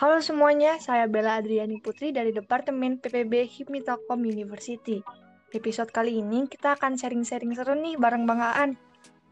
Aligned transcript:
Halo 0.00 0.16
semuanya, 0.24 0.80
saya 0.80 1.04
Bella 1.04 1.44
Adriani 1.44 1.76
Putri 1.76 2.08
dari 2.08 2.32
Departemen 2.32 3.04
PPB 3.04 3.44
HIPMI 3.44 3.84
Telkom 3.84 4.24
University. 4.24 5.04
Episode 5.52 5.92
kali 5.92 6.24
ini 6.24 6.48
kita 6.48 6.72
akan 6.72 6.96
sharing-sharing 6.96 7.52
seru 7.52 7.76
nih 7.76 8.00
bareng 8.00 8.24
Bang 8.24 8.40
Aan. 8.40 8.80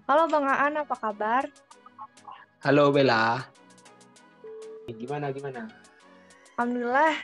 Halo 0.04 0.28
Bang 0.28 0.44
Aan, 0.44 0.76
apa 0.76 0.92
kabar? 0.92 1.48
Halo 2.60 2.92
Bella. 2.92 3.48
Gimana 4.92 5.32
gimana? 5.32 5.72
Alhamdulillah, 6.60 7.16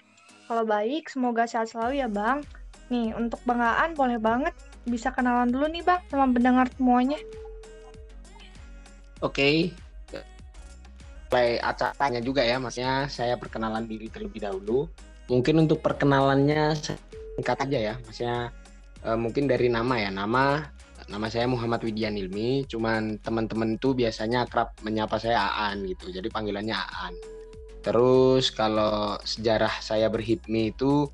kalau 0.49 0.65
baik 0.65 1.13
semoga 1.13 1.45
sehat 1.45 1.69
selalu 1.69 2.01
ya 2.01 2.09
Bang. 2.09 2.41
Nih, 2.89 3.13
untuk 3.13 3.45
Bang 3.45 3.61
Aan 3.61 3.93
boleh 3.93 4.17
banget 4.17 4.57
bisa 4.89 5.13
kenalan 5.13 5.53
dulu 5.53 5.69
nih 5.69 5.85
Bang 5.85 6.01
sama 6.09 6.33
pendengar 6.33 6.65
semuanya. 6.81 7.21
Oke. 9.21 9.84
Mulai 11.35 11.59
acaranya 11.59 12.23
juga 12.23 12.47
ya, 12.47 12.63
maksudnya 12.63 13.11
saya 13.11 13.35
perkenalan 13.35 13.91
diri 13.91 14.07
terlebih 14.07 14.47
dahulu. 14.47 14.87
Mungkin 15.27 15.67
untuk 15.67 15.83
perkenalannya 15.83 16.79
singkat 16.79 17.59
aja 17.59 17.79
ya, 17.91 17.95
maksudnya 18.07 18.55
eh, 19.03 19.19
mungkin 19.19 19.51
dari 19.51 19.67
nama 19.67 19.99
ya, 19.99 20.15
nama 20.15 20.63
nama 21.11 21.27
saya 21.27 21.51
Muhammad 21.51 21.83
Widian 21.83 22.15
Ilmi, 22.15 22.71
cuman 22.71 23.19
teman-teman 23.19 23.83
tuh 23.83 23.99
biasanya 23.99 24.47
akrab 24.47 24.79
menyapa 24.87 25.19
saya 25.19 25.43
Aan 25.43 25.83
gitu, 25.91 26.15
jadi 26.15 26.31
panggilannya 26.31 26.79
Aan. 26.79 27.19
Terus 27.83 28.55
kalau 28.55 29.19
sejarah 29.27 29.83
saya 29.83 30.07
berhipmi 30.07 30.71
itu 30.71 31.11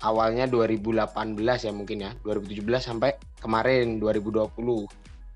awalnya 0.00 0.48
2018 0.48 1.36
ya 1.68 1.72
mungkin 1.76 2.08
ya, 2.08 2.16
2017 2.24 2.88
sampai 2.88 3.20
kemarin 3.36 4.00
2020 4.00 4.48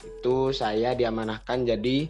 itu 0.03 0.37
saya 0.57 0.97
diamanahkan 0.97 1.69
jadi 1.69 2.09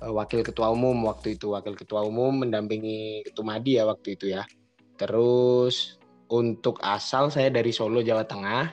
wakil 0.00 0.40
ketua 0.40 0.72
umum 0.72 0.96
waktu 1.04 1.36
itu. 1.36 1.52
Wakil 1.52 1.76
ketua 1.76 2.04
umum 2.04 2.44
mendampingi 2.44 3.24
Ketumadi 3.28 3.76
ya 3.76 3.84
waktu 3.84 4.16
itu 4.16 4.32
ya. 4.32 4.48
Terus 4.96 6.00
untuk 6.32 6.80
asal 6.80 7.28
saya 7.28 7.52
dari 7.52 7.72
Solo 7.72 8.00
Jawa 8.00 8.24
Tengah. 8.24 8.72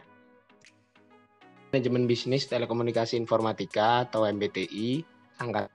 Manajemen 1.71 2.07
bisnis 2.07 2.47
telekomunikasi 2.47 3.19
informatika 3.19 4.07
atau 4.07 4.23
MBTI 4.23 5.03
angkat. 5.43 5.67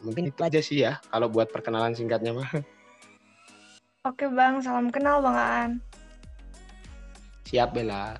Mungkin 0.00 0.32
itu 0.32 0.40
aja 0.40 0.60
sih 0.64 0.80
ya 0.80 0.96
kalau 1.12 1.28
buat 1.28 1.52
perkenalan 1.52 1.92
singkatnya 1.92 2.32
mah 2.32 2.48
Oke 4.08 4.32
Bang, 4.32 4.64
salam 4.64 4.88
kenal 4.88 5.20
Bang 5.20 5.36
Aan. 5.36 5.72
siap 7.44 7.76
Bella. 7.76 8.16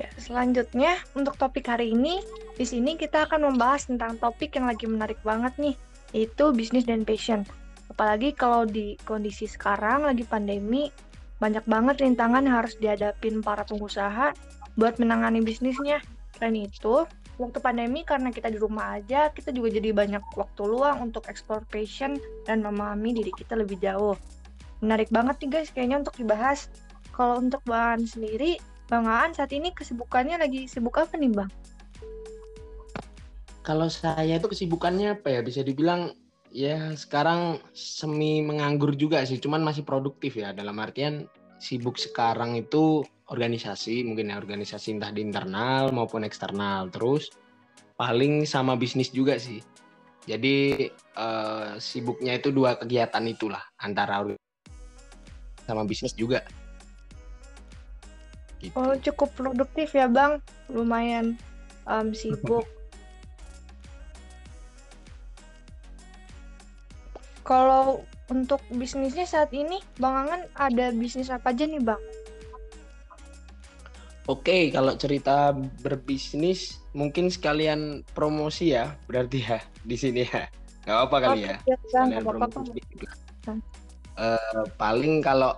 Ya, 0.00 0.10
selanjutnya 0.18 0.98
untuk 1.14 1.38
topik 1.38 1.70
hari 1.70 1.94
ini, 1.94 2.18
di 2.62 2.78
sini 2.78 2.94
kita 2.94 3.26
akan 3.26 3.50
membahas 3.50 3.90
tentang 3.90 4.22
topik 4.22 4.54
yang 4.54 4.70
lagi 4.70 4.86
menarik 4.86 5.18
banget 5.26 5.50
nih, 5.58 5.74
yaitu 6.14 6.54
bisnis 6.54 6.86
dan 6.86 7.02
passion. 7.02 7.42
Apalagi 7.90 8.30
kalau 8.38 8.62
di 8.62 8.94
kondisi 9.02 9.50
sekarang 9.50 10.06
lagi 10.06 10.22
pandemi, 10.22 10.94
banyak 11.42 11.66
banget 11.66 12.06
rintangan 12.06 12.46
yang 12.46 12.62
harus 12.62 12.78
dihadapin 12.78 13.42
para 13.42 13.66
pengusaha 13.66 14.30
buat 14.78 14.94
menangani 15.02 15.42
bisnisnya. 15.42 15.98
Selain 16.38 16.54
itu, 16.54 17.02
waktu 17.42 17.58
pandemi 17.58 18.06
karena 18.06 18.30
kita 18.30 18.46
di 18.46 18.62
rumah 18.62 18.94
aja, 18.94 19.34
kita 19.34 19.50
juga 19.50 19.74
jadi 19.74 19.90
banyak 19.90 20.22
waktu 20.38 20.62
luang 20.62 21.10
untuk 21.10 21.26
explore 21.26 21.66
passion 21.66 22.14
dan 22.46 22.62
memahami 22.62 23.10
diri 23.10 23.34
kita 23.34 23.58
lebih 23.58 23.82
jauh. 23.82 24.14
Menarik 24.78 25.10
banget 25.10 25.42
nih 25.42 25.50
guys, 25.50 25.74
kayaknya 25.74 26.06
untuk 26.06 26.14
dibahas. 26.14 26.70
Kalau 27.10 27.42
untuk 27.42 27.58
bahan 27.66 28.06
sendiri, 28.06 28.62
Bang 28.86 29.10
Aan 29.10 29.34
saat 29.34 29.50
ini 29.50 29.74
kesibukannya 29.74 30.38
lagi 30.38 30.70
sibuk 30.70 30.94
apa 31.02 31.18
nih 31.18 31.34
Bang? 31.34 31.50
Kalau 33.62 33.86
saya 33.86 34.42
itu 34.42 34.50
kesibukannya 34.50 35.22
apa 35.22 35.38
ya? 35.38 35.40
Bisa 35.40 35.62
dibilang 35.62 36.10
ya 36.50 36.92
sekarang 36.98 37.62
semi 37.70 38.42
menganggur 38.42 38.98
juga 38.98 39.22
sih, 39.22 39.38
cuman 39.38 39.62
masih 39.62 39.86
produktif 39.86 40.34
ya. 40.34 40.50
Dalam 40.50 40.82
artian 40.82 41.30
sibuk 41.62 41.94
sekarang 41.94 42.58
itu 42.58 43.06
organisasi, 43.30 44.02
mungkin 44.02 44.34
ya 44.34 44.36
organisasi 44.42 44.98
entah 44.98 45.14
di 45.14 45.22
internal 45.22 45.94
maupun 45.94 46.26
eksternal. 46.26 46.90
Terus 46.90 47.30
paling 47.94 48.42
sama 48.50 48.74
bisnis 48.74 49.14
juga 49.14 49.38
sih. 49.38 49.62
Jadi 50.26 50.90
eh, 50.98 51.70
sibuknya 51.78 52.34
itu 52.34 52.50
dua 52.50 52.74
kegiatan 52.74 53.22
itulah 53.30 53.62
antara 53.78 54.26
sama 55.70 55.86
bisnis 55.86 56.18
juga. 56.18 56.42
Gitu. 58.58 58.74
Oh 58.74 58.94
cukup 58.94 59.30
produktif 59.38 59.94
ya 59.94 60.10
Bang, 60.10 60.42
lumayan 60.66 61.38
um, 61.86 62.10
sibuk. 62.10 62.66
Kalau 67.52 68.00
untuk 68.32 68.64
bisnisnya 68.72 69.28
saat 69.28 69.52
ini, 69.52 69.76
Bang 70.00 70.24
Angan 70.24 70.48
ada 70.56 70.88
bisnis 70.88 71.28
apa 71.28 71.52
aja 71.52 71.68
nih 71.68 71.84
Bang? 71.84 72.00
Oke, 74.24 74.72
kalau 74.72 74.96
cerita 74.96 75.52
berbisnis 75.84 76.80
mungkin 76.96 77.28
sekalian 77.28 78.08
promosi 78.16 78.72
ya, 78.72 78.96
berarti 79.04 79.44
ya 79.44 79.60
di 79.84 80.00
sini 80.00 80.24
ya. 80.24 80.48
Gak 80.88 80.98
apa 81.12 81.16
kali 81.20 81.44
ya. 81.44 81.60
Oke, 81.60 81.76
Sekalian 81.92 82.24
apa-apa. 82.24 82.46
promosi 82.48 82.72
sedikit. 82.72 83.10
Hmm. 83.44 83.60
Eh, 84.16 84.64
paling 84.80 85.20
kalau 85.20 85.52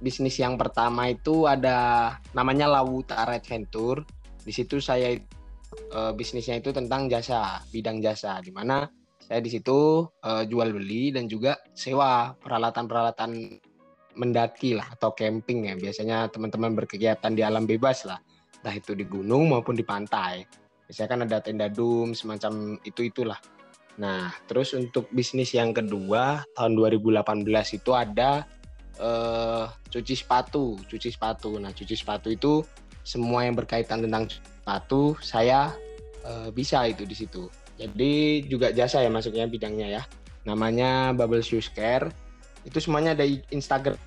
bisnis 0.00 0.40
yang 0.40 0.56
pertama 0.56 1.12
itu 1.12 1.44
ada 1.44 2.08
namanya 2.32 2.72
Lawutar 2.72 3.28
Adventure. 3.28 4.00
Di 4.40 4.52
situ 4.56 4.80
saya 4.80 5.12
eh, 5.12 6.12
bisnisnya 6.16 6.56
itu 6.56 6.72
tentang 6.72 7.12
jasa, 7.12 7.60
bidang 7.68 8.00
jasa, 8.00 8.40
di 8.40 8.48
mana 8.48 8.88
saya 9.24 9.40
di 9.40 9.48
situ 9.48 10.04
eh, 10.20 10.44
jual 10.44 10.68
beli 10.76 11.12
dan 11.16 11.24
juga 11.24 11.56
sewa 11.72 12.36
peralatan-peralatan 12.36 13.60
mendaki 14.14 14.78
lah 14.78 14.86
atau 14.94 15.16
camping 15.16 15.72
ya. 15.72 15.74
Biasanya 15.74 16.30
teman-teman 16.30 16.76
berkegiatan 16.76 17.32
di 17.32 17.42
alam 17.42 17.64
bebas 17.64 18.04
lah, 18.04 18.20
entah 18.60 18.74
itu 18.74 18.92
di 18.92 19.08
gunung 19.08 19.50
maupun 19.50 19.74
di 19.74 19.82
pantai. 19.82 20.44
Biasanya 20.86 21.08
kan 21.08 21.20
ada 21.24 21.38
tenda 21.40 21.66
dum 21.72 22.12
semacam 22.12 22.76
itu 22.84 23.08
itulah. 23.08 23.40
Nah, 23.96 24.34
terus 24.50 24.74
untuk 24.74 25.06
bisnis 25.14 25.54
yang 25.54 25.70
kedua 25.70 26.42
tahun 26.58 26.74
2018 26.76 27.46
itu 27.78 27.90
ada 27.96 28.44
eh, 29.00 29.64
cuci 29.88 30.14
sepatu, 30.14 30.76
cuci 30.84 31.08
sepatu. 31.08 31.56
Nah, 31.56 31.72
cuci 31.72 31.94
sepatu 31.96 32.28
itu 32.28 32.60
semua 33.04 33.44
yang 33.48 33.56
berkaitan 33.56 34.04
tentang 34.04 34.28
sepatu 34.28 35.16
saya 35.24 35.72
eh, 36.28 36.52
bisa 36.52 36.84
itu 36.84 37.08
di 37.08 37.16
situ. 37.16 37.63
Jadi 37.74 38.46
juga 38.46 38.70
jasa 38.70 39.02
ya 39.02 39.10
masuknya 39.10 39.50
bidangnya 39.50 39.88
ya. 40.00 40.02
Namanya 40.46 41.10
Bubble 41.16 41.42
Shoes 41.42 41.70
Care. 41.72 42.10
Itu 42.62 42.80
semuanya 42.80 43.12
ada 43.12 43.26
Instagram 43.52 43.98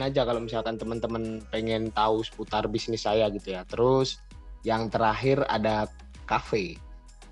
aja 0.00 0.24
kalau 0.24 0.40
misalkan 0.40 0.80
teman-teman 0.80 1.44
pengen 1.52 1.92
tahu 1.92 2.24
seputar 2.24 2.64
bisnis 2.66 3.04
saya 3.04 3.28
gitu 3.28 3.52
ya. 3.52 3.68
Terus 3.68 4.16
yang 4.64 4.88
terakhir 4.88 5.44
ada 5.48 5.88
cafe. 6.24 6.80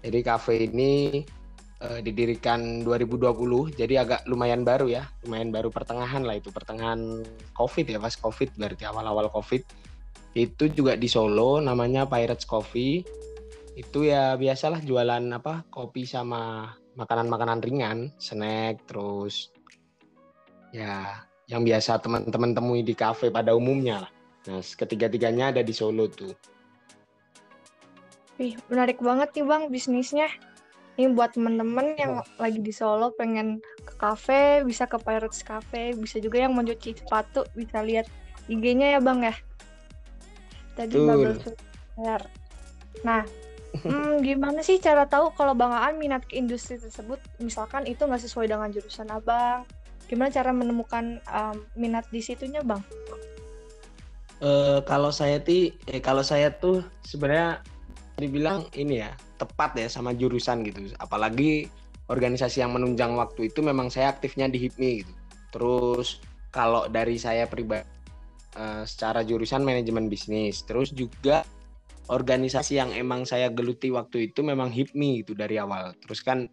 Jadi 0.05 0.19
cafe 0.23 0.69
ini 0.71 1.25
eh, 1.83 2.01
didirikan 2.05 2.85
2020, 2.85 3.75
jadi 3.75 3.95
agak 4.07 4.21
lumayan 4.31 4.63
baru 4.63 4.87
ya, 4.91 5.03
lumayan 5.27 5.51
baru 5.51 5.73
pertengahan 5.73 6.23
lah 6.23 6.39
itu, 6.39 6.55
pertengahan 6.55 7.25
COVID 7.57 7.87
ya, 7.89 7.99
pas 7.99 8.15
COVID 8.15 8.55
berarti 8.55 8.85
awal-awal 8.87 9.27
COVID. 9.33 9.63
Itu 10.39 10.71
juga 10.71 10.95
di 10.95 11.11
Solo, 11.11 11.59
namanya 11.59 12.07
Pirates 12.07 12.47
Coffee. 12.47 13.03
Itu 13.79 14.03
ya 14.03 14.35
biasalah 14.35 14.83
jualan 14.83 15.23
apa, 15.31 15.63
kopi 15.71 16.03
sama 16.03 16.75
makanan-makanan 16.99 17.63
ringan, 17.63 18.11
snack, 18.19 18.83
terus 18.91 19.55
ya 20.75 21.23
yang 21.47 21.63
biasa 21.63 22.03
teman-teman 22.03 22.59
temui 22.59 22.83
di 22.83 22.99
kafe 22.99 23.31
pada 23.31 23.55
umumnya 23.55 24.03
lah. 24.03 24.11
Nah, 24.51 24.59
ketiga-tiganya 24.59 25.55
ada 25.55 25.63
di 25.63 25.71
Solo 25.71 26.11
tuh. 26.11 26.35
Wih, 28.43 28.59
menarik 28.67 28.99
banget 28.99 29.31
nih 29.39 29.47
Bang 29.47 29.71
bisnisnya. 29.71 30.27
Ini 30.99 31.15
buat 31.15 31.39
temen-temen 31.39 31.95
yang 31.95 32.27
lagi 32.43 32.59
di 32.59 32.75
Solo 32.75 33.15
pengen 33.15 33.63
ke 33.87 33.95
kafe, 33.95 34.67
bisa 34.67 34.91
ke 34.91 34.99
Pirates 34.99 35.47
Cafe, 35.47 35.95
bisa 35.95 36.19
juga 36.19 36.43
yang 36.43 36.59
mau 36.59 36.67
cuci 36.67 36.99
sepatu, 36.99 37.47
bisa 37.55 37.87
lihat 37.87 38.11
IG-nya 38.51 38.99
ya 38.99 39.01
Bang 39.01 39.23
ya. 39.23 39.39
Tadi. 40.75 40.99
Bubble. 40.99 41.39
Nah, 43.07 43.23
hmm, 43.77 44.25
gimana 44.25 44.61
sih 44.65 44.81
cara 44.81 45.05
tahu 45.05 45.33
kalau 45.37 45.53
Bang 45.53 45.73
Aan 45.73 46.01
minat 46.01 46.25
ke 46.25 46.41
industri 46.41 46.81
tersebut? 46.81 47.21
Misalkan 47.43 47.85
itu 47.85 48.05
nggak 48.05 48.23
sesuai 48.25 48.49
dengan 48.49 48.73
jurusan 48.73 49.09
Abang. 49.13 49.69
Gimana 50.09 50.33
cara 50.33 50.51
menemukan 50.57 51.21
um, 51.29 51.57
minat 51.77 52.09
di 52.09 52.25
situnya 52.25 52.65
Bang? 52.65 52.81
Eh, 54.39 54.79
kalau 54.87 55.11
saya 55.11 55.43
ti, 55.43 55.75
eh, 55.91 55.99
kalau 55.99 56.23
saya 56.23 56.55
tuh 56.55 56.87
sebenarnya 57.03 57.59
dibilang 58.15 58.71
ini 58.79 59.03
ya 59.03 59.11
tepat 59.35 59.75
ya 59.75 59.91
sama 59.91 60.15
jurusan 60.15 60.63
gitu. 60.63 60.95
Apalagi 61.03 61.67
organisasi 62.07 62.63
yang 62.63 62.73
menunjang 62.73 63.19
waktu 63.19 63.51
itu 63.51 63.61
memang 63.61 63.91
saya 63.91 64.15
aktifnya 64.15 64.47
di 64.47 64.63
HIPMI 64.63 64.91
gitu. 65.03 65.13
Terus 65.51 66.23
kalau 66.55 66.87
dari 66.87 67.19
saya 67.19 67.51
pribadi 67.51 67.83
eh, 68.55 68.87
secara 68.87 69.27
jurusan 69.27 69.67
manajemen 69.67 70.07
bisnis, 70.07 70.63
terus 70.63 70.95
juga 70.95 71.43
organisasi 72.09 72.81
yang 72.81 72.91
emang 72.97 73.29
saya 73.29 73.53
geluti 73.53 73.93
waktu 73.93 74.33
itu 74.33 74.41
memang 74.41 74.73
HIPMI 74.73 75.25
gitu 75.25 75.37
dari 75.37 75.61
awal. 75.61 75.93
Terus 76.01 76.25
kan 76.25 76.49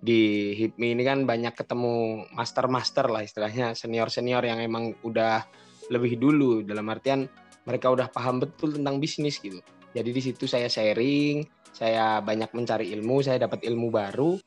di 0.00 0.54
HIPMI 0.56 0.88
ini 0.96 1.02
kan 1.04 1.28
banyak 1.28 1.52
ketemu 1.52 2.24
master-master 2.32 3.12
lah 3.12 3.20
istilahnya 3.20 3.76
senior-senior 3.76 4.40
yang 4.46 4.62
emang 4.62 4.96
udah 5.04 5.44
lebih 5.92 6.16
dulu 6.16 6.64
dalam 6.64 6.88
artian 6.88 7.26
mereka 7.68 7.92
udah 7.92 8.08
paham 8.08 8.40
betul 8.40 8.72
tentang 8.72 8.96
bisnis 9.02 9.36
gitu. 9.42 9.60
Jadi 9.90 10.10
di 10.14 10.22
situ 10.22 10.46
saya 10.46 10.70
sharing, 10.70 11.44
saya 11.74 12.22
banyak 12.22 12.54
mencari 12.54 12.94
ilmu, 12.94 13.20
saya 13.26 13.42
dapat 13.42 13.66
ilmu 13.66 13.90
baru. 13.90 14.38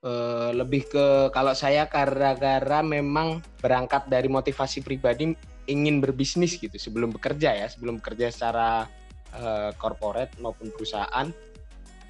E, 0.00 0.12
lebih 0.56 0.88
ke 0.88 1.06
kalau 1.30 1.52
saya 1.52 1.84
gara-gara 1.84 2.80
memang 2.80 3.44
berangkat 3.60 4.08
dari 4.08 4.32
motivasi 4.32 4.80
pribadi 4.80 5.36
ingin 5.68 6.00
berbisnis 6.00 6.56
gitu 6.56 6.74
sebelum 6.80 7.12
bekerja 7.12 7.52
ya, 7.52 7.68
sebelum 7.68 8.00
bekerja 8.00 8.32
secara 8.32 8.88
e, 9.34 9.74
corporate 9.78 10.34
maupun 10.42 10.70
perusahaan 10.74 11.28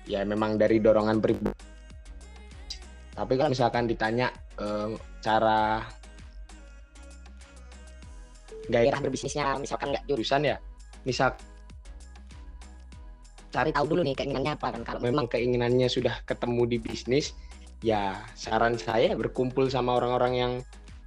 ya 0.09 0.25
memang 0.25 0.57
dari 0.59 0.83
dorongan 0.83 1.23
pribadi. 1.23 1.53
Tapi 3.15 3.33
kalau 3.37 3.53
misalkan 3.53 3.85
ditanya 3.85 4.33
uh, 4.57 4.97
cara 5.21 5.85
gairah 8.71 9.01
berbisnisnya 9.03 9.59
misalkan 9.59 9.93
nggak 9.93 10.07
jurusan 10.07 10.47
ya 10.47 10.57
misal 11.03 11.35
cari 13.51 13.75
tahu 13.75 13.87
dulu 13.93 14.07
nih 14.07 14.15
keinginannya 14.15 14.55
apa 14.55 14.71
kan 14.71 14.83
kalau 14.87 15.01
memang 15.03 15.27
keinginannya 15.27 15.91
sudah 15.91 16.23
ketemu 16.23 16.71
di 16.71 16.79
bisnis 16.79 17.35
ya 17.83 18.15
saran 18.39 18.79
saya 18.79 19.19
berkumpul 19.19 19.67
sama 19.67 19.99
orang-orang 19.99 20.33
yang 20.39 20.53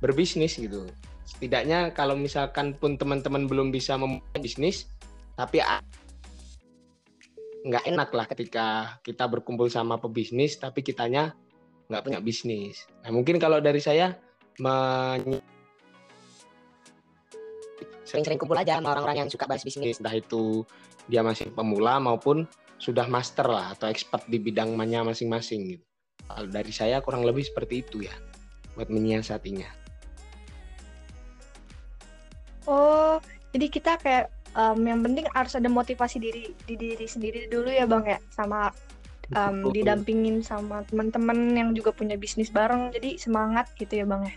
berbisnis 0.03 0.59
gitu. 0.59 0.83
Setidaknya 1.23 1.95
kalau 1.95 2.19
misalkan 2.19 2.75
pun 2.75 2.99
teman-teman 2.99 3.47
belum 3.47 3.71
bisa 3.71 3.95
memulai 3.95 4.39
bisnis 4.43 4.91
tapi 5.39 5.63
nggak 7.63 7.87
enak 7.87 8.09
lah 8.11 8.27
ketika 8.27 8.99
kita 9.07 9.23
berkumpul 9.31 9.71
sama 9.71 9.95
pebisnis 9.95 10.59
tapi 10.59 10.83
kitanya 10.83 11.31
nggak 11.87 12.03
punya 12.03 12.19
bisnis. 12.19 12.83
Nah 13.03 13.11
mungkin 13.15 13.39
kalau 13.39 13.63
dari 13.63 13.79
saya 13.79 14.19
sering-sering 18.03 18.37
kumpul 18.37 18.59
aja 18.59 18.77
sama 18.77 18.93
orang-orang 18.93 19.25
yang 19.25 19.29
suka 19.31 19.47
bahas 19.47 19.63
bisnis, 19.65 19.97
entah 19.97 20.13
itu 20.13 20.67
dia 21.09 21.23
masih 21.25 21.49
pemula 21.55 21.97
maupun 21.97 22.45
sudah 22.77 23.07
master 23.07 23.47
lah 23.47 23.71
atau 23.73 23.87
expert 23.87 24.27
di 24.27 24.37
bidangnya 24.43 25.01
masing-masing 25.07 25.79
gitu. 25.79 25.85
Kalau 26.27 26.47
dari 26.51 26.71
saya 26.75 26.99
kurang 26.99 27.23
lebih 27.23 27.47
seperti 27.47 27.81
itu 27.81 28.03
ya 28.03 28.15
buat 28.75 28.91
menyiasatinya. 28.91 29.67
Oh, 32.67 33.19
jadi 33.51 33.67
kita 33.71 33.99
kayak 33.99 34.31
um, 34.57 34.79
yang 34.85 35.01
penting 35.01 35.25
harus 35.33 35.53
ada 35.57 35.69
motivasi 35.69 36.17
diri 36.21 36.53
di 36.65 36.75
diri 36.77 37.05
sendiri 37.05 37.49
dulu 37.49 37.69
ya 37.69 37.85
bang 37.85 38.17
ya. 38.17 38.19
Sama 38.33 38.69
um, 39.33 39.69
didampingin 39.73 40.41
sama 40.41 40.85
teman-teman 40.87 41.53
yang 41.53 41.69
juga 41.73 41.93
punya 41.93 42.17
bisnis 42.17 42.49
bareng. 42.49 42.93
Jadi 42.93 43.17
semangat 43.21 43.69
gitu 43.77 44.01
ya 44.01 44.05
bang 44.05 44.21
ya. 44.29 44.35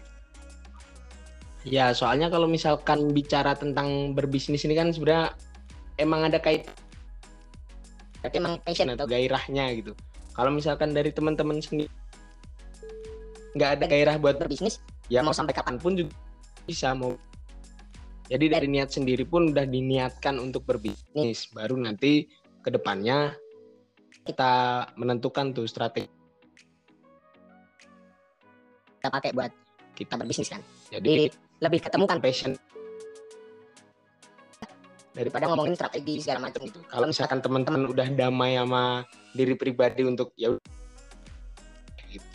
Ya 1.67 1.87
soalnya 1.91 2.31
kalau 2.31 2.47
misalkan 2.47 3.11
bicara 3.11 3.59
tentang 3.59 4.15
berbisnis 4.15 4.63
ini 4.63 4.79
kan 4.79 4.95
sebenarnya 4.95 5.35
emang 5.99 6.31
ada 6.31 6.39
kait 6.39 6.71
tapi 8.23 8.43
emang 8.43 8.59
passion 8.63 8.91
atau 8.91 9.07
gairahnya 9.07 9.71
gitu. 9.79 9.93
Kalau 10.35 10.51
misalkan 10.53 10.93
dari 10.95 11.11
teman-teman 11.11 11.59
sendiri 11.59 11.91
nggak 13.57 13.71
ada 13.81 13.85
gairah 13.89 14.17
buat 14.21 14.37
berbisnis 14.37 14.85
ya 15.09 15.25
mau 15.25 15.33
sampai 15.33 15.57
kapan 15.57 15.81
pun 15.81 15.97
juga 15.97 16.13
bisa 16.69 16.93
mau 16.93 17.17
jadi 18.27 18.59
dari 18.59 18.67
niat 18.71 18.91
sendiri 18.91 19.27
pun 19.27 19.55
udah 19.55 19.67
diniatkan 19.67 20.39
untuk 20.43 20.67
berbisnis 20.67 21.51
baru 21.55 21.79
nanti 21.79 22.27
ke 22.63 22.69
depannya 22.69 23.35
kita 24.27 24.87
menentukan 24.99 25.55
tuh 25.55 25.67
strategi 25.71 26.17
kita 29.07 29.09
pakai 29.23 29.31
buat 29.31 29.53
kita 29.97 30.19
berbisnis 30.19 30.51
kan. 30.51 30.59
Jadi, 30.91 31.31
lebih 31.63 31.81
ketemukan 31.81 32.19
passion 32.21 32.53
daripada 35.17 35.49
ngomongin 35.49 35.73
strategi 35.73 36.21
segala 36.21 36.51
macam 36.51 36.61
itu. 36.67 36.77
Kalau 36.91 37.07
misalkan 37.09 37.41
teman-teman 37.41 37.89
udah 37.89 38.11
damai 38.13 38.61
sama 38.61 39.07
diri 39.33 39.57
pribadi 39.57 40.05
untuk 40.05 40.35
ya 40.37 40.53
gitu. 42.13 42.27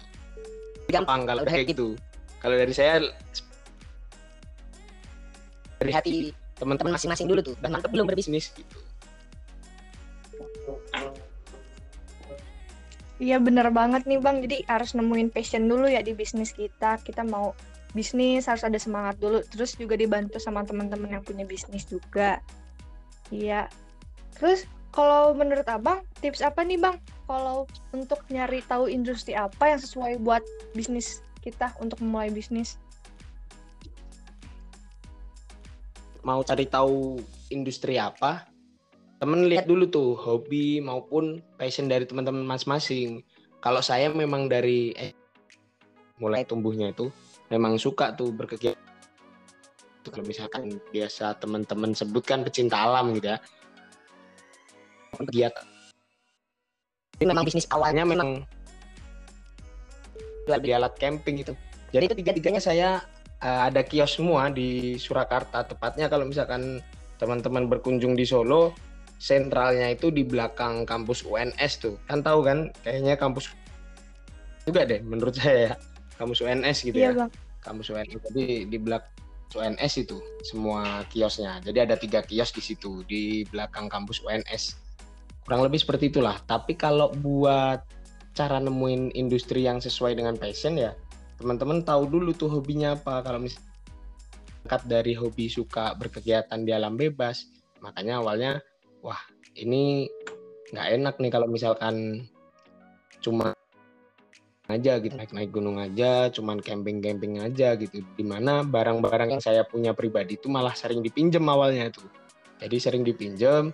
Gampang 0.90 1.30
kalau 1.30 1.46
udah 1.46 1.54
kayak 1.54 1.70
gitu. 1.76 1.94
Kalau 2.42 2.58
dari 2.58 2.74
saya 2.74 3.06
dari 5.82 5.92
hati 5.92 6.14
teman-teman 6.62 6.94
masing-masing 6.94 7.26
dulu 7.26 7.42
tuh, 7.42 7.56
dan 7.58 7.74
mantap 7.74 7.90
belum 7.90 8.06
berbisnis 8.06 8.54
gitu. 8.54 8.78
Iya 13.22 13.38
bener 13.38 13.70
banget 13.70 14.10
nih 14.10 14.18
Bang, 14.18 14.42
jadi 14.42 14.66
harus 14.66 14.98
nemuin 14.98 15.30
passion 15.30 15.70
dulu 15.70 15.86
ya 15.86 16.02
di 16.02 16.18
bisnis 16.18 16.54
kita. 16.58 16.98
Kita 17.06 17.22
mau 17.22 17.54
bisnis 17.94 18.50
harus 18.50 18.66
ada 18.66 18.82
semangat 18.82 19.22
dulu, 19.22 19.46
terus 19.46 19.78
juga 19.78 19.94
dibantu 19.94 20.42
sama 20.42 20.66
teman-teman 20.66 21.22
yang 21.22 21.24
punya 21.26 21.46
bisnis 21.46 21.86
juga. 21.86 22.42
Iya. 23.30 23.70
Terus 24.34 24.66
kalau 24.90 25.38
menurut 25.38 25.70
Abang, 25.70 26.02
tips 26.18 26.42
apa 26.42 26.66
nih 26.66 26.82
Bang? 26.82 26.98
Kalau 27.30 27.70
untuk 27.94 28.26
nyari 28.34 28.66
tahu 28.66 28.90
industri 28.90 29.38
apa 29.38 29.70
yang 29.70 29.78
sesuai 29.78 30.18
buat 30.26 30.42
bisnis 30.74 31.22
kita 31.46 31.78
untuk 31.78 32.02
memulai 32.02 32.34
bisnis? 32.34 32.81
Mau 36.22 36.46
cari 36.46 36.70
tahu 36.70 37.18
industri 37.50 37.98
apa? 37.98 38.52
temen 39.22 39.46
lihat 39.46 39.70
dulu 39.70 39.86
tuh 39.86 40.18
hobi 40.18 40.82
maupun 40.82 41.46
passion 41.54 41.86
dari 41.86 42.10
teman-teman 42.10 42.42
masing-masing. 42.42 43.22
Kalau 43.62 43.78
saya 43.78 44.10
memang 44.10 44.50
dari 44.50 44.98
eh, 44.98 45.14
mulai 46.18 46.42
tumbuhnya 46.42 46.90
itu 46.90 47.14
memang 47.54 47.78
suka 47.78 48.18
tuh 48.18 48.34
berkegiatan. 48.34 48.82
Kalau 50.02 50.26
misalkan 50.26 50.82
biasa 50.90 51.38
teman-teman 51.38 51.94
sebutkan 51.94 52.42
pecinta 52.42 52.82
alam 52.82 53.14
gitu 53.14 53.30
ya. 53.30 53.38
Kegiatan. 55.22 55.70
Ini 57.22 57.30
memang 57.30 57.46
bisnis 57.46 57.70
awalnya 57.70 58.02
memang 58.02 58.42
jual 60.50 60.58
beli 60.58 60.74
alat 60.74 60.98
camping 60.98 61.46
itu. 61.46 61.54
Jadi 61.94 62.10
itu 62.10 62.16
tiga-tiganya 62.26 62.58
saya 62.58 63.06
uh, 63.42 63.68
ada 63.68 63.82
kios 63.86 64.18
semua 64.18 64.50
di 64.54 64.96
Surakarta. 64.98 65.66
Tepatnya 65.66 66.08
kalau 66.08 66.30
misalkan 66.30 66.80
teman-teman 67.18 67.70
berkunjung 67.70 68.18
di 68.18 68.26
Solo, 68.26 68.74
sentralnya 69.22 69.94
itu 69.94 70.10
di 70.10 70.26
belakang 70.26 70.86
kampus 70.86 71.26
UNS 71.26 71.72
tuh. 71.82 71.96
Kan 72.10 72.26
tahu 72.26 72.46
kan 72.46 72.74
kayaknya 72.82 73.18
kampus 73.18 73.54
juga 74.66 74.86
deh 74.86 75.02
menurut 75.02 75.34
saya 75.40 75.74
ya. 75.74 75.74
Kampus 76.18 76.46
UNS 76.46 76.78
gitu 76.86 76.98
iya, 76.98 77.14
ya. 77.14 77.26
Bang. 77.26 77.32
Kampus 77.62 77.94
UNS. 77.94 78.22
Jadi 78.30 78.70
di 78.70 78.78
belakang 78.78 79.10
UNS 79.52 79.94
itu 80.00 80.18
semua 80.48 81.04
kiosnya. 81.12 81.60
Jadi 81.60 81.78
ada 81.84 82.00
tiga 82.00 82.24
kios 82.24 82.56
di 82.56 82.64
situ 82.64 83.04
di 83.04 83.44
belakang 83.52 83.92
kampus 83.92 84.24
UNS. 84.24 84.80
Kurang 85.44 85.66
lebih 85.66 85.82
seperti 85.82 86.14
itulah. 86.14 86.40
Tapi 86.46 86.78
kalau 86.80 87.12
buat 87.12 87.84
cara 88.32 88.64
nemuin 88.64 89.12
industri 89.12 89.68
yang 89.68 89.84
sesuai 89.84 90.16
dengan 90.16 90.40
passion 90.40 90.80
ya 90.80 90.96
teman-teman 91.42 91.82
tahu 91.82 92.06
dulu 92.06 92.32
tuh 92.32 92.48
hobinya 92.48 92.94
apa. 92.94 93.26
Kalau 93.26 93.42
misalnya 93.42 94.80
dari 94.86 95.18
hobi 95.18 95.50
suka 95.50 95.98
berkegiatan 95.98 96.62
di 96.62 96.72
alam 96.72 96.96
bebas, 96.96 97.50
makanya 97.82 98.22
awalnya 98.22 98.52
wah 99.02 99.20
ini 99.58 100.08
nggak 100.72 100.88
enak 101.02 101.16
nih 101.20 101.32
kalau 101.34 101.48
misalkan 101.50 102.30
cuma 103.20 103.52
aja 104.72 105.04
gitu 105.04 105.20
naik 105.20 105.36
naik 105.36 105.52
gunung 105.52 105.84
aja 105.84 106.32
cuman 106.32 106.64
camping 106.64 107.04
camping 107.04 107.42
aja 107.42 107.74
gitu. 107.76 108.06
Di 108.16 108.24
mana 108.24 108.62
barang-barang 108.62 109.36
yang 109.36 109.44
saya 109.44 109.66
punya 109.66 109.92
pribadi 109.98 110.38
itu 110.38 110.48
malah 110.48 110.78
sering 110.78 111.02
dipinjem 111.02 111.44
awalnya 111.50 111.92
itu 111.92 112.06
jadi 112.62 112.78
sering 112.78 113.02
dipinjem 113.02 113.74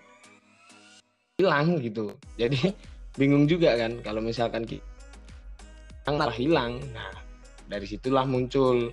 hilang 1.35 1.77
gitu. 1.83 2.15
Jadi 2.39 2.71
bingung 3.19 3.45
juga 3.45 3.75
kan 3.75 3.99
kalau 3.99 4.23
misalkan 4.23 4.63
kita 4.63 6.07
malah 6.07 6.33
hilang. 6.33 6.79
Nah 6.95 7.26
dari 7.67 7.85
situlah 7.85 8.23
muncul 8.23 8.89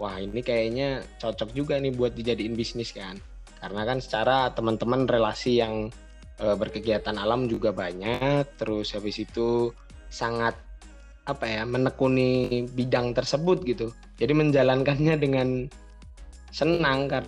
wah 0.00 0.16
ini 0.16 0.40
kayaknya 0.40 1.04
cocok 1.20 1.52
juga 1.52 1.76
nih 1.76 1.92
buat 1.92 2.16
dijadiin 2.16 2.56
bisnis 2.56 2.96
kan? 2.96 3.20
Karena 3.60 3.84
kan 3.84 4.00
secara 4.00 4.48
teman-teman 4.56 5.04
relasi 5.04 5.60
yang 5.60 5.92
e, 6.40 6.46
berkegiatan 6.56 7.12
alam 7.20 7.44
juga 7.44 7.76
banyak 7.76 8.56
terus 8.56 8.96
habis 8.96 9.20
itu 9.20 9.68
sangat 10.08 10.56
apa 11.28 11.44
ya 11.44 11.62
menekuni 11.68 12.64
bidang 12.72 13.12
tersebut 13.12 13.60
gitu. 13.68 13.92
Jadi 14.16 14.32
menjalankannya 14.32 15.14
dengan 15.20 15.68
senang 16.48 17.12
kan 17.12 17.24